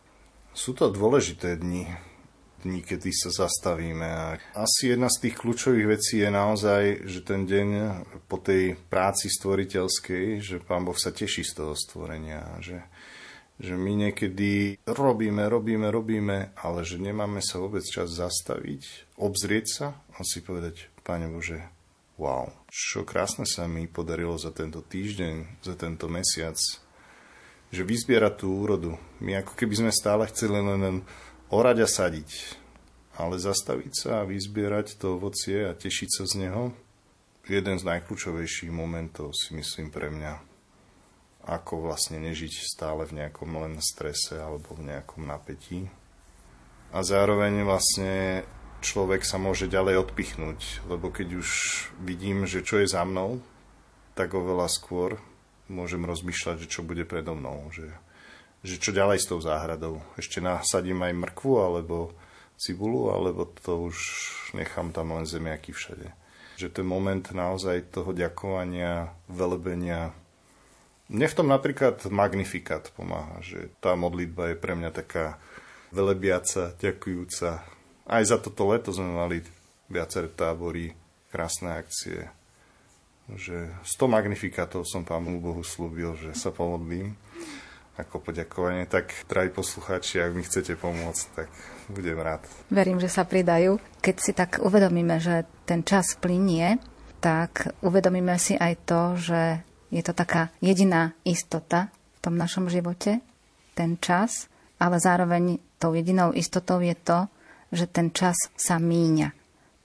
[0.52, 2.09] Sú to dôležité dni,
[2.62, 4.08] dní, kedy sa zastavíme.
[4.08, 7.68] A asi jedna z tých kľúčových vecí je naozaj, že ten deň
[8.28, 12.84] po tej práci stvoriteľskej, že Pán Boh sa teší z toho stvorenia, že,
[13.58, 19.88] že my niekedy robíme, robíme, robíme, ale že nemáme sa vôbec čas zastaviť, obzrieť sa
[20.16, 21.64] a si povedať, Pane Bože,
[22.20, 26.60] wow, čo krásne sa mi podarilo za tento týždeň, za tento mesiac,
[27.70, 28.98] že vyzbierať tú úrodu.
[29.22, 30.98] My ako keby sme stále chceli len, len
[31.50, 32.30] orať a sadiť,
[33.18, 36.72] ale zastaviť sa a vyzbierať to ovocie a tešiť sa z neho,
[37.50, 40.38] jeden z najkľúčovejších momentov si myslím pre mňa,
[41.50, 45.90] ako vlastne nežiť stále v nejakom len strese alebo v nejakom napätí.
[46.94, 48.46] A zároveň vlastne
[48.82, 51.50] človek sa môže ďalej odpichnúť, lebo keď už
[52.02, 53.42] vidím, že čo je za mnou,
[54.14, 55.18] tak oveľa skôr
[55.70, 57.94] môžem rozmýšľať, že čo bude predo mnou, že
[58.64, 60.04] že čo ďalej s tou záhradou.
[60.20, 62.12] Ešte nasadím aj mrkvu alebo
[62.60, 63.98] cibulu, alebo to už
[64.52, 66.12] nechám tam len zemiaky všade.
[66.60, 70.12] Že ten moment naozaj toho ďakovania, velebenia,
[71.10, 75.42] mne v tom napríklad magnifikát pomáha, že tá modlitba je pre mňa taká
[75.90, 77.66] velebiaca, ďakujúca.
[78.06, 79.42] Aj za toto leto sme mali
[79.90, 80.94] viaceré tábory,
[81.34, 82.30] krásne akcie.
[83.26, 87.18] Že 100 magnifikátov som Pánu Bohu slúbil, že sa pomodlím
[88.00, 91.48] ako poďakovanie, tak drahí poslucháči, ak mi chcete pomôcť, tak
[91.92, 92.48] budem rád.
[92.72, 93.76] Verím, že sa pridajú.
[94.00, 96.80] Keď si tak uvedomíme, že ten čas plinie,
[97.20, 99.42] tak uvedomíme si aj to, že
[99.92, 103.20] je to taká jediná istota v tom našom živote,
[103.76, 104.48] ten čas,
[104.80, 107.28] ale zároveň tou jedinou istotou je to,
[107.76, 109.36] že ten čas sa míňa.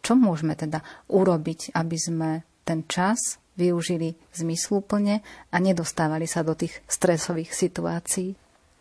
[0.05, 2.31] Čo môžeme teda urobiť, aby sme
[2.65, 8.35] ten čas využili zmysluplne a nedostávali sa do tých stresových situácií?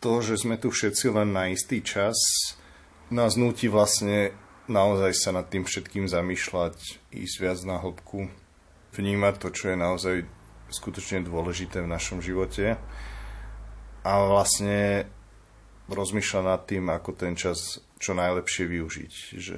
[0.03, 2.17] To, že sme tu všetci len na istý čas,
[3.13, 4.35] nás nutí vlastne
[4.67, 6.75] naozaj sa nad tým všetkým zamýšľať,
[7.11, 8.27] ísť viac na hĺbku,
[8.95, 10.15] vnímať to, čo je naozaj
[10.73, 12.75] skutočne dôležité v našom živote
[14.03, 15.07] a vlastne
[15.87, 19.13] rozmýšľať nad tým, ako ten čas čo najlepšie využiť.
[19.39, 19.57] Že,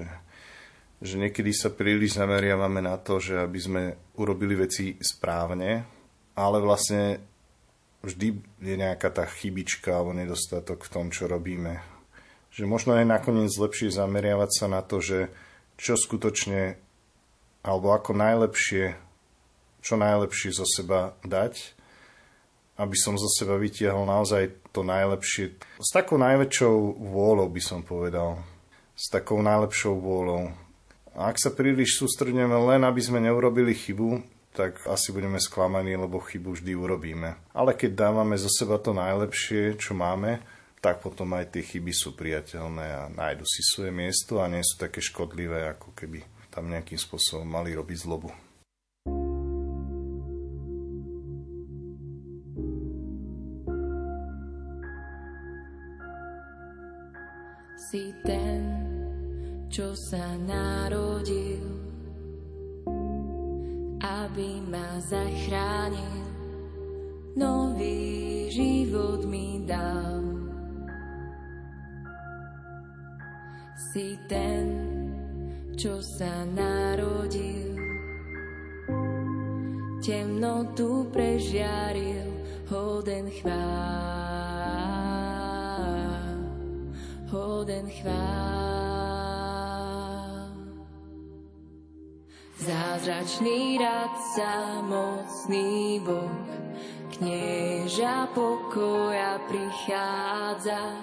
[1.03, 3.83] že niekedy sa príliš zameriavame na to, že aby sme
[4.15, 5.83] urobili veci správne,
[6.35, 7.19] ale vlastne
[8.05, 8.27] vždy
[8.61, 11.81] je nejaká tá chybička alebo nedostatok v tom, čo robíme.
[12.55, 15.27] Že možno je nakoniec lepšie zameriavať sa na to, že
[15.75, 16.79] čo skutočne
[17.65, 18.95] alebo ako najlepšie,
[19.81, 21.75] čo najlepšie zo seba dať,
[22.79, 25.57] aby som zo seba vytiahol naozaj to najlepšie.
[25.79, 28.39] S takou najväčšou vôľou by som povedal.
[28.95, 30.64] S takou najlepšou vôľou.
[31.15, 34.19] A ak sa príliš sústredíme len, aby sme neurobili chybu,
[34.51, 37.39] tak asi budeme sklamaní, lebo chybu vždy urobíme.
[37.55, 40.43] Ale keď dávame zo seba to najlepšie, čo máme,
[40.83, 44.75] tak potom aj tie chyby sú priateľné a nájdu si svoje miesto a nie sú
[44.75, 46.19] také škodlivé, ako keby
[46.51, 48.35] tam nejakým spôsobom mali robiť zlobu.
[57.75, 58.74] Si ten,
[59.69, 61.65] čo sa narodil,
[64.01, 66.25] aby ma zachránil,
[67.33, 70.21] nový život mi dal.
[73.91, 74.67] Si ten,
[75.73, 77.75] čo sa narodil,
[80.05, 82.29] temnotu prežiaril,
[82.69, 83.55] hoden chvál,
[87.31, 88.74] hoden chvál.
[92.65, 96.49] Zázračný radca, mocný Boh,
[97.13, 100.97] knieža pokoja prichádza.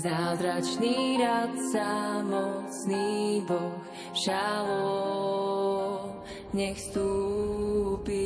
[0.00, 3.84] Zázračný radca, mocný Boh,
[4.16, 6.24] šalom,
[6.56, 8.24] nech vstúpi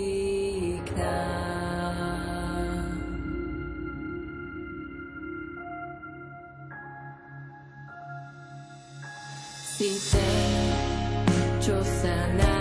[0.87, 2.95] k nám.
[9.51, 10.71] Si ten,
[11.59, 12.52] čo sa narodil,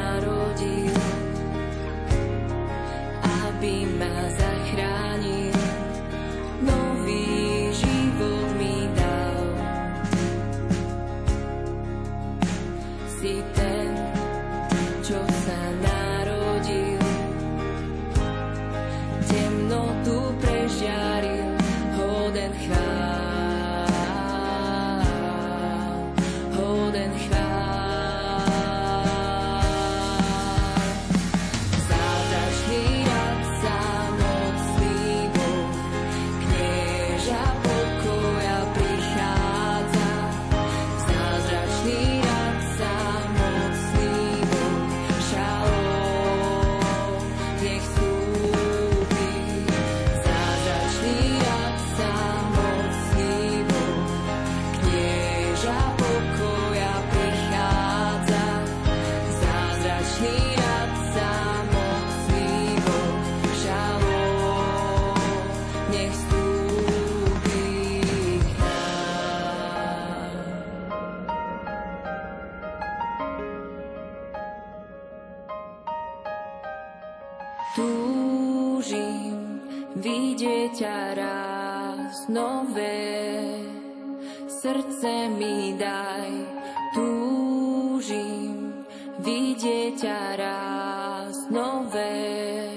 [90.11, 92.67] ťa raz nové,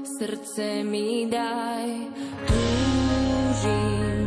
[0.00, 2.08] srdce mi daj.
[2.48, 4.17] Túžim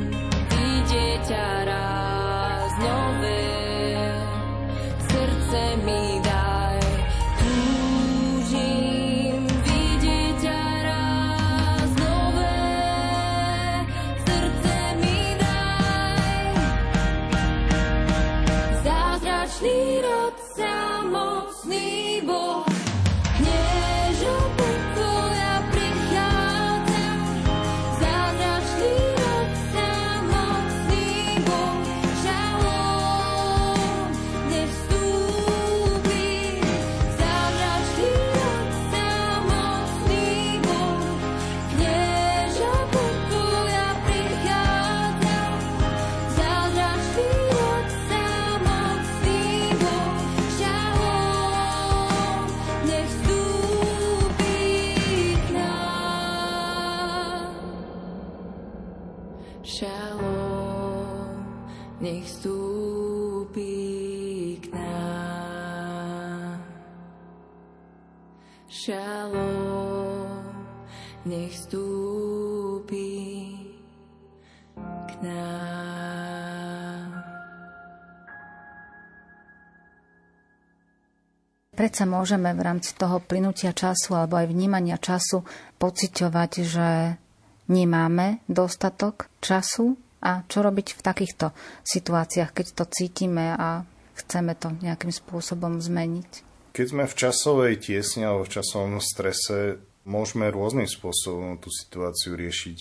[81.92, 85.44] Predsa môžeme v rámci toho plynutia času alebo aj vnímania času
[85.76, 87.20] pociťovať, že
[87.68, 91.52] nemáme dostatok času a čo robiť v takýchto
[91.84, 93.84] situáciách, keď to cítime a
[94.16, 96.48] chceme to nejakým spôsobom zmeniť.
[96.72, 102.80] Keď sme v časovej tiesni alebo v časovom strese, môžeme rôznym spôsobom tú situáciu riešiť.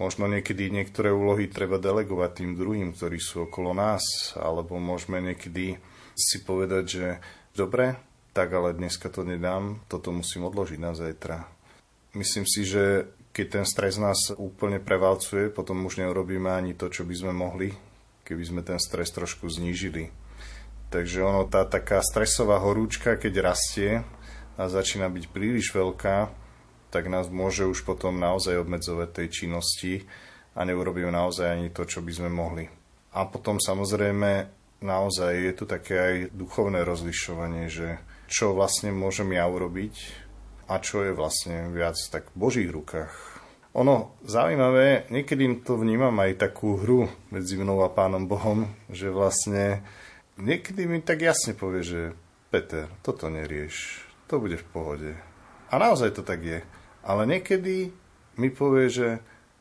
[0.00, 5.76] Možno niekedy niektoré úlohy treba delegovať tým druhým, ktorí sú okolo nás, alebo môžeme niekedy
[6.16, 7.06] si povedať, že
[7.52, 8.08] dobre,
[8.40, 11.44] tak ale dneska to nedám, toto musím odložiť na zajtra.
[12.16, 17.04] Myslím si, že keď ten stres nás úplne prevalcuje, potom už neurobíme ani to, čo
[17.04, 17.76] by sme mohli,
[18.24, 20.08] keby sme ten stres trošku znížili.
[20.88, 24.00] Takže ono, tá taká stresová horúčka, keď rastie
[24.56, 26.32] a začína byť príliš veľká,
[26.88, 30.08] tak nás môže už potom naozaj obmedzovať tej činnosti
[30.56, 32.64] a neurobíme naozaj ani to, čo by sme mohli.
[33.12, 34.48] A potom samozrejme
[34.80, 38.00] naozaj je tu také aj duchovné rozlišovanie, že
[38.30, 39.94] čo vlastne môžem ja urobiť
[40.70, 43.10] a čo je vlastne viac tak v Božích rukách.
[43.74, 49.82] Ono zaujímavé, niekedy to vnímam aj takú hru medzi mnou a Pánom Bohom, že vlastne
[50.38, 52.00] niekedy mi tak jasne povie, že
[52.54, 55.10] Peter, toto nerieš, to bude v pohode.
[55.70, 56.62] A naozaj to tak je.
[57.02, 57.94] Ale niekedy
[58.38, 59.08] mi povie, že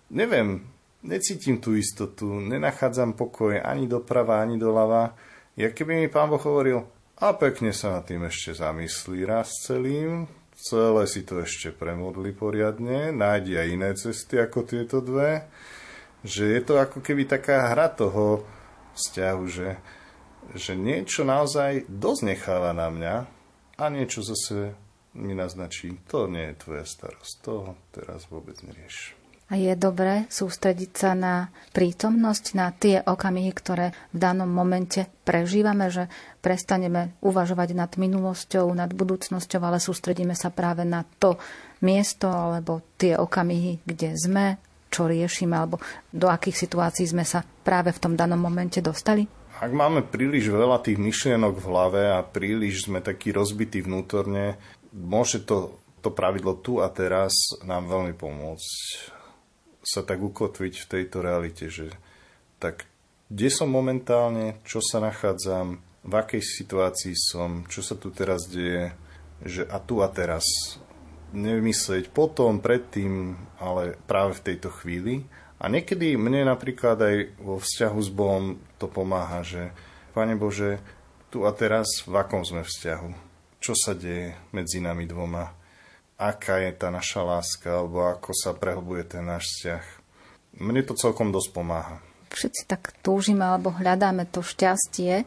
[0.10, 0.66] neviem,
[1.06, 5.14] necítim tú istotu, nenachádzam pokoj ani doprava, ani doľava.
[5.54, 6.86] Ja keby mi pán Boh hovoril,
[7.20, 10.24] a pekne sa nad tým ešte zamyslí raz celým,
[10.56, 15.44] celé si to ešte premodli poriadne, nájdi aj iné cesty ako tieto dve,
[16.24, 18.48] že je to ako keby taká hra toho
[18.96, 19.70] vzťahu, že,
[20.56, 23.16] že niečo naozaj dosť necháva na mňa
[23.80, 24.76] a niečo zase
[25.20, 29.19] mi naznačí, to nie je tvoja starosť, to teraz vôbec nerieš.
[29.50, 35.90] A je dobré sústrediť sa na prítomnosť, na tie okamihy, ktoré v danom momente prežívame,
[35.90, 36.06] že
[36.38, 41.42] prestaneme uvažovať nad minulosťou, nad budúcnosťou, ale sústredíme sa práve na to
[41.82, 44.62] miesto alebo tie okamihy, kde sme,
[44.94, 45.82] čo riešime alebo
[46.14, 49.26] do akých situácií sme sa práve v tom danom momente dostali?
[49.60, 54.62] Ak máme príliš veľa tých myšlienok v hlave a príliš sme takí rozbití vnútorne,
[54.94, 57.34] môže to, to pravidlo tu a teraz
[57.66, 59.18] nám veľmi pomôcť
[59.90, 61.90] sa tak ukotviť v tejto realite, že
[62.62, 62.86] tak
[63.30, 68.90] kde som momentálne, čo sa nachádzam, v akej situácii som, čo sa tu teraz deje,
[69.46, 70.46] že a tu a teraz.
[71.30, 75.30] Nemyslieť potom, predtým, ale práve v tejto chvíli.
[75.62, 79.70] A niekedy mne napríklad aj vo vzťahu s Bohom to pomáha, že
[80.18, 80.82] Pane Bože,
[81.30, 83.10] tu a teraz v akom sme vzťahu?
[83.62, 85.59] Čo sa deje medzi nami dvoma?
[86.20, 89.84] Aká je tá naša láska, alebo ako sa prehlbuje ten náš vzťah.
[90.60, 92.04] Mne to celkom dosť pomáha.
[92.30, 95.24] Všetci tak túžime alebo hľadáme to šťastie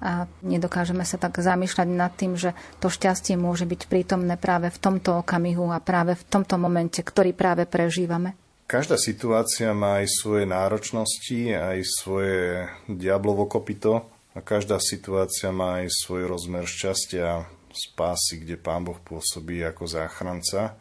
[0.00, 4.80] a nedokážeme sa tak zamýšľať nad tým, že to šťastie môže byť prítomné práve v
[4.80, 8.34] tomto okamihu a práve v tomto momente, ktorý práve prežívame.
[8.64, 15.90] Každá situácia má aj svoje náročnosti, aj svoje diablovo kopito a každá situácia má aj
[15.90, 20.76] svoj rozmer šťastia spásy, kde Pán Boh pôsobí ako záchranca,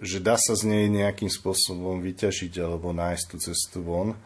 [0.00, 4.16] že dá sa z nej nejakým spôsobom vyťažiť alebo nájsť tú cestu von.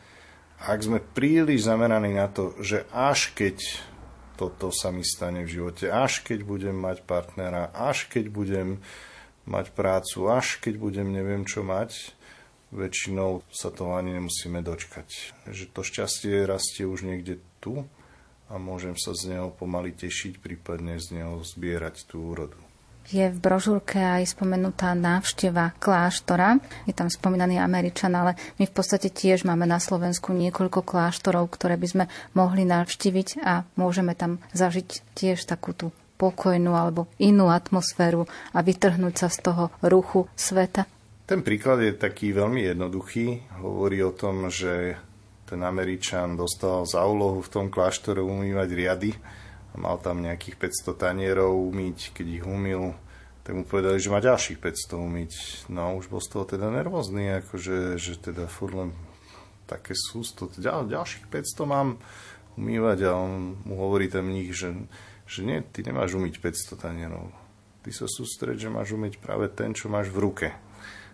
[0.63, 3.59] Ak sme príliš zameraní na to, že až keď
[4.35, 8.69] toto sa mi stane v živote, až keď budem mať partnera, až keď budem
[9.47, 12.15] mať prácu, až keď budem neviem čo mať,
[12.75, 15.09] väčšinou sa toho ani nemusíme dočkať.
[15.47, 17.87] Že to šťastie rastie už niekde tu
[18.49, 22.57] a môžem sa z neho pomaly tešiť, prípadne z neho zbierať tú úrodu.
[23.05, 26.57] Je v brožúrke aj spomenutá návšteva kláštora.
[26.89, 31.77] Je tam spomínaný Američan, ale my v podstate tiež máme na Slovensku niekoľko kláštorov, ktoré
[31.77, 38.25] by sme mohli navštíviť a môžeme tam zažiť tiež takú tú pokojnú alebo inú atmosféru
[38.57, 40.89] a vytrhnúť sa z toho ruchu sveta.
[41.29, 43.53] Ten príklad je taký veľmi jednoduchý.
[43.61, 44.97] Hovorí o tom, že
[45.55, 49.15] ten Američan dostal za úlohu v tom kláštore umývať riady
[49.71, 52.91] a mal tam nejakých 500 tanierov umýť, keď ich umil,
[53.47, 55.33] tak mu povedali, že má ďalších 500 umyť.
[55.71, 58.91] No už bol z toho teda nervózny, akože, že teda furt len
[59.71, 62.03] také sústo, ďal, ďalších 500 mám
[62.59, 64.75] umývať a on mu hovorí ten mních, že,
[65.23, 67.31] že nie, ty nemáš umyť 500 tanierov.
[67.87, 70.49] Ty sa sústreď, že máš umyť práve ten, čo máš v ruke,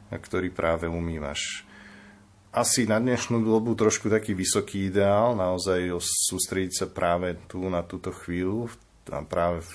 [0.08, 1.68] a ktorý práve umývaš.
[2.50, 8.10] Asi na dnešnú dobu trošku taký vysoký ideál, naozaj sústrediť sa práve tu na túto
[8.10, 8.66] chvíľu
[9.10, 9.74] a práve v,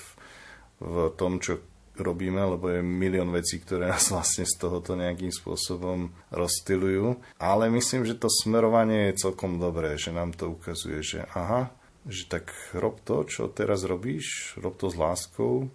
[0.84, 1.64] v tom, čo
[1.96, 7.16] robíme, lebo je milión vecí, ktoré nás vlastne z tohoto nejakým spôsobom rozstylujú.
[7.40, 11.72] Ale myslím, že to smerovanie je celkom dobré, že nám to ukazuje, že aha,
[12.04, 15.72] že tak rob to, čo teraz robíš, rob to s láskou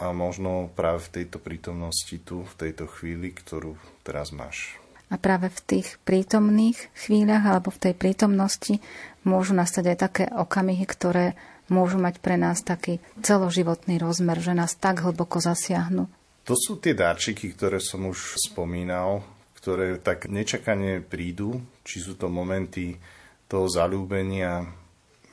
[0.00, 4.81] a možno práve v tejto prítomnosti tu, v tejto chvíli, ktorú teraz máš.
[5.12, 8.80] A práve v tých prítomných chvíľach alebo v tej prítomnosti
[9.28, 11.36] môžu nastať aj také okamihy, ktoré
[11.68, 16.08] môžu mať pre nás taký celoživotný rozmer, že nás tak hlboko zasiahnu.
[16.48, 19.22] To sú tie darčiky, ktoré som už spomínal,
[19.62, 22.98] ktoré tak nečakane prídu, či sú to momenty
[23.46, 24.64] toho zalúbenia,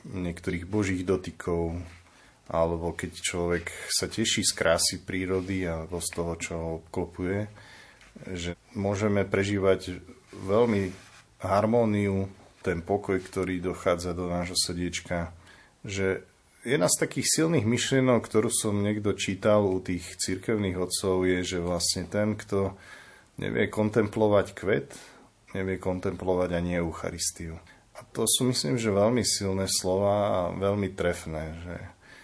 [0.06, 1.76] niektorých božích dotykov,
[2.50, 7.38] alebo keď človek sa teší z krásy prírody alebo z toho, čo ho obklopuje,
[8.28, 10.00] že môžeme prežívať
[10.34, 10.92] veľmi
[11.40, 12.28] harmóniu,
[12.60, 15.32] ten pokoj, ktorý dochádza do nášho srdiečka,
[15.80, 16.28] že
[16.60, 21.58] jedna z takých silných myšlienok, ktorú som niekto čítal u tých cirkevných otcov, je, že
[21.64, 22.76] vlastne ten, kto
[23.40, 24.92] nevie kontemplovať kvet,
[25.56, 27.56] nevie kontemplovať ani Eucharistiu.
[27.96, 31.76] A to sú, myslím, že veľmi silné slova a veľmi trefné, že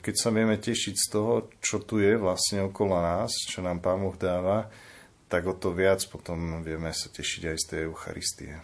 [0.04, 3.98] keď sa vieme tešiť z toho, čo tu je vlastne okolo nás, čo nám Pán
[3.98, 4.70] Boh dáva,
[5.26, 8.54] tak o to viac potom vieme sa tešiť aj z tej Eucharistie.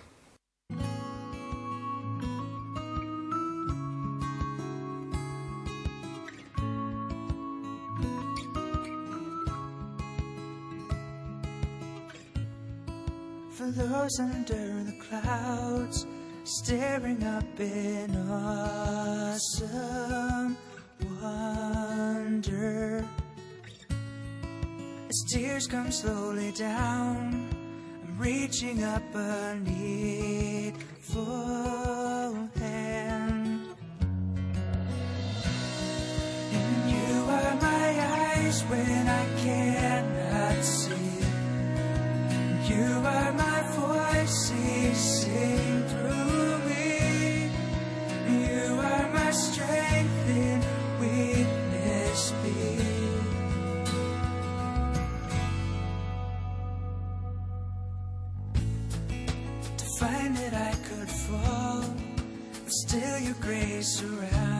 [13.53, 16.07] For those under the clouds,
[16.45, 19.63] staring up in awesome
[21.21, 23.07] wonder.
[25.29, 27.49] Tears come slowly down,
[28.05, 31.25] I'm reaching up a needful
[32.57, 33.67] hand.
[36.53, 38.01] And you are my
[38.37, 41.25] eyes when I cannot see.
[42.69, 44.53] You are my voice,
[44.93, 47.51] sing through me.
[48.29, 50.12] You are my strength
[63.43, 64.52] grace around.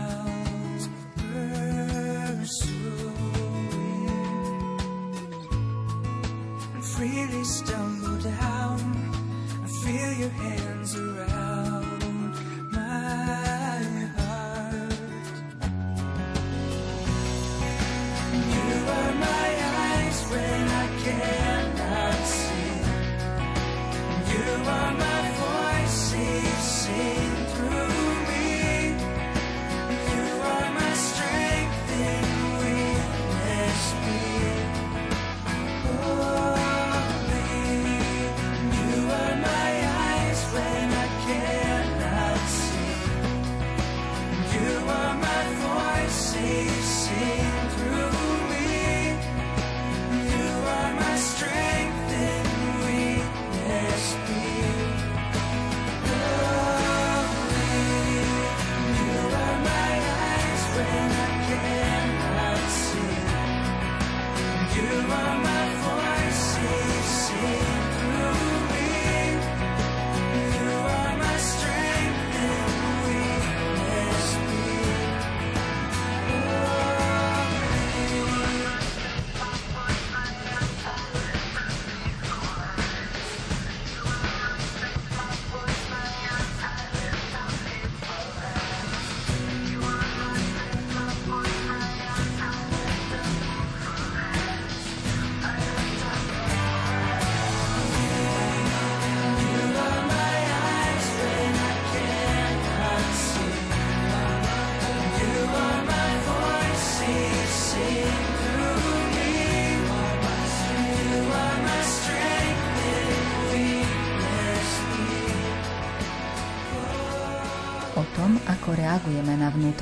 [46.83, 47.52] see.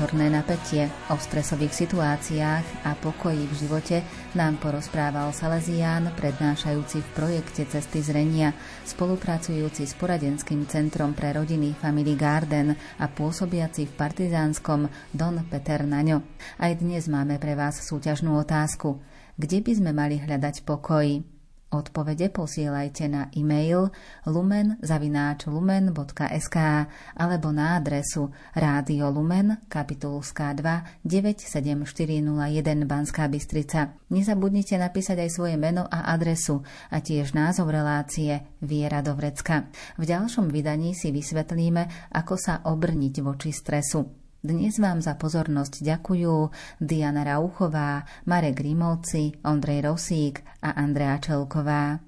[0.01, 3.97] Vnútorné napätie, o stresových situáciách a pokoji v živote
[4.33, 8.57] nám porozprával Salesián, prednášajúci v projekte Cesty zrenia,
[8.89, 16.25] spolupracujúci s poradenským centrom pre rodiny Family Garden a pôsobiaci v Partizánskom Don Peter Naňo.
[16.57, 19.05] Aj dnes máme pre vás súťažnú otázku.
[19.37, 21.40] Kde by sme mali hľadať pokoj?
[21.71, 23.95] Odpovede posielajte na e-mail
[24.27, 26.59] lumen.lumen.sk
[27.15, 33.95] alebo na adresu Rádio Lumen, kapitulská 2 97401 Banská Bystrica.
[34.11, 39.71] Nezabudnite napísať aj svoje meno a adresu a tiež názov relácie Viera do vrecka.
[39.95, 44.20] V ďalšom vydaní si vysvetlíme, ako sa obrniť voči stresu.
[44.41, 46.49] Dnes vám za pozornosť ďakujú
[46.81, 52.01] Diana Rauchová, Marek Grimovci, Ondrej Rosík a Andrea Čelková.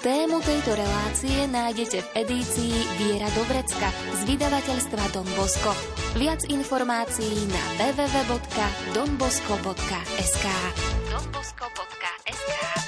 [0.00, 5.76] Tému tejto relácie nájdete v edícii Viera Dobrecka z vydavateľstva Don Bosco.
[6.16, 10.46] Viac informácií na www.donbosco.sk
[11.12, 12.79] donbosco.sk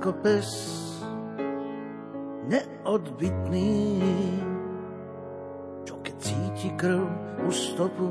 [0.00, 0.48] Ako pes
[2.48, 4.00] neodbitný,
[5.84, 7.04] čo keď cíti krv,
[7.44, 8.08] už stopu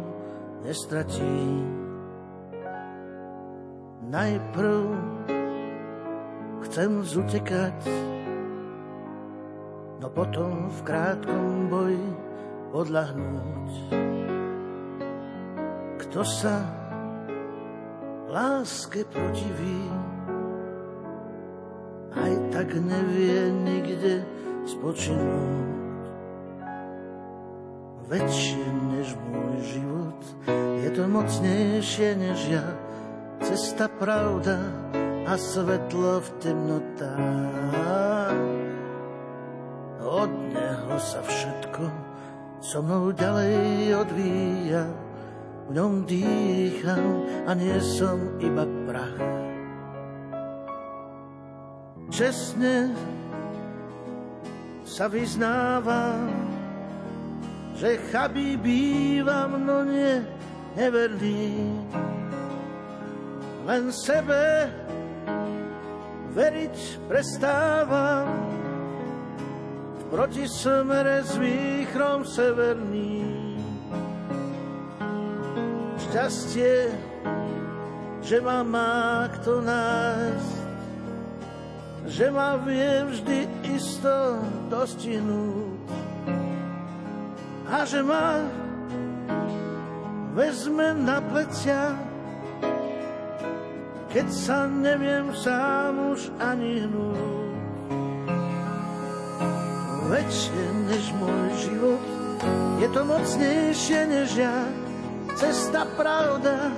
[0.62, 1.66] nestratí.
[4.06, 4.86] Najprv
[6.70, 7.82] chcem zutekať,
[9.98, 12.10] no potom v krátkom boji
[12.70, 13.70] odlahnúť.
[16.06, 16.70] Kto sa
[18.30, 20.09] láske protiví,
[22.16, 24.26] aj tak nevie nikde
[24.66, 25.70] spočinúť.
[28.10, 28.66] Väčšie
[28.98, 30.22] než môj život,
[30.82, 32.66] je to mocnejšie než ja,
[33.46, 34.58] cesta pravda
[35.30, 38.50] a svetlo v temnotách.
[40.02, 41.86] Od neho sa všetko
[42.66, 44.90] so mnou ďalej odvíja,
[45.70, 47.06] v ňom dýcham
[47.46, 49.49] a nie som iba prach.
[52.10, 52.92] Čestne
[54.84, 56.28] sa vyznávam,
[57.80, 60.26] že chabý bývam, no nie
[60.76, 61.70] neverný.
[63.64, 64.68] Len sebe
[66.34, 68.28] veriť prestávam,
[70.10, 73.24] proti smere s výchrom severný.
[76.10, 76.90] Šťastie,
[78.26, 80.59] že ma má kto nájsť,
[82.10, 83.40] že ma vie vždy
[83.70, 84.42] isto
[84.74, 85.86] dostihnúť
[87.70, 88.42] a že ma
[90.34, 91.94] vezme na plecia,
[94.10, 97.22] keď sa neviem sám už ani hnúť.
[100.10, 102.04] Väčšie než môj život,
[102.82, 104.66] je to mocnejšie než ja,
[105.38, 106.74] cesta pravda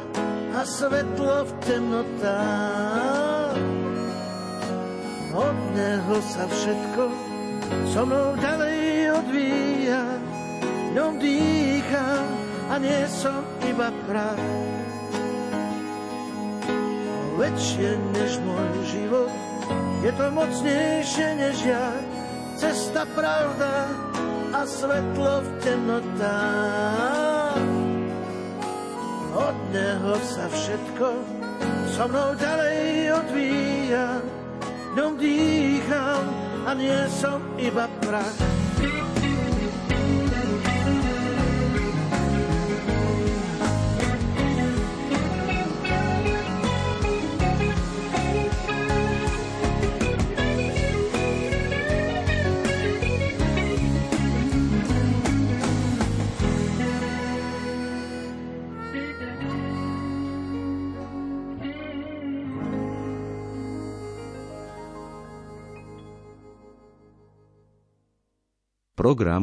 [0.52, 2.91] a svetlo v temnotách.
[5.72, 7.04] Od neho sa všetko
[7.96, 10.04] so mnou ďalej odvíja,
[11.00, 12.28] ňom dýcham
[12.68, 14.44] a nie som iba prach.
[17.40, 19.32] Väčšie než môj život,
[20.04, 21.96] je to mocnejšie než ja,
[22.60, 23.88] cesta pravda
[24.52, 27.64] a svetlo v temnotách.
[29.40, 31.08] Od neho sa všetko
[31.96, 34.20] so mnou ďalej odvíja,
[34.96, 36.24] ňom dýcham
[36.68, 38.36] a nie som iba prach.
[69.02, 69.40] Program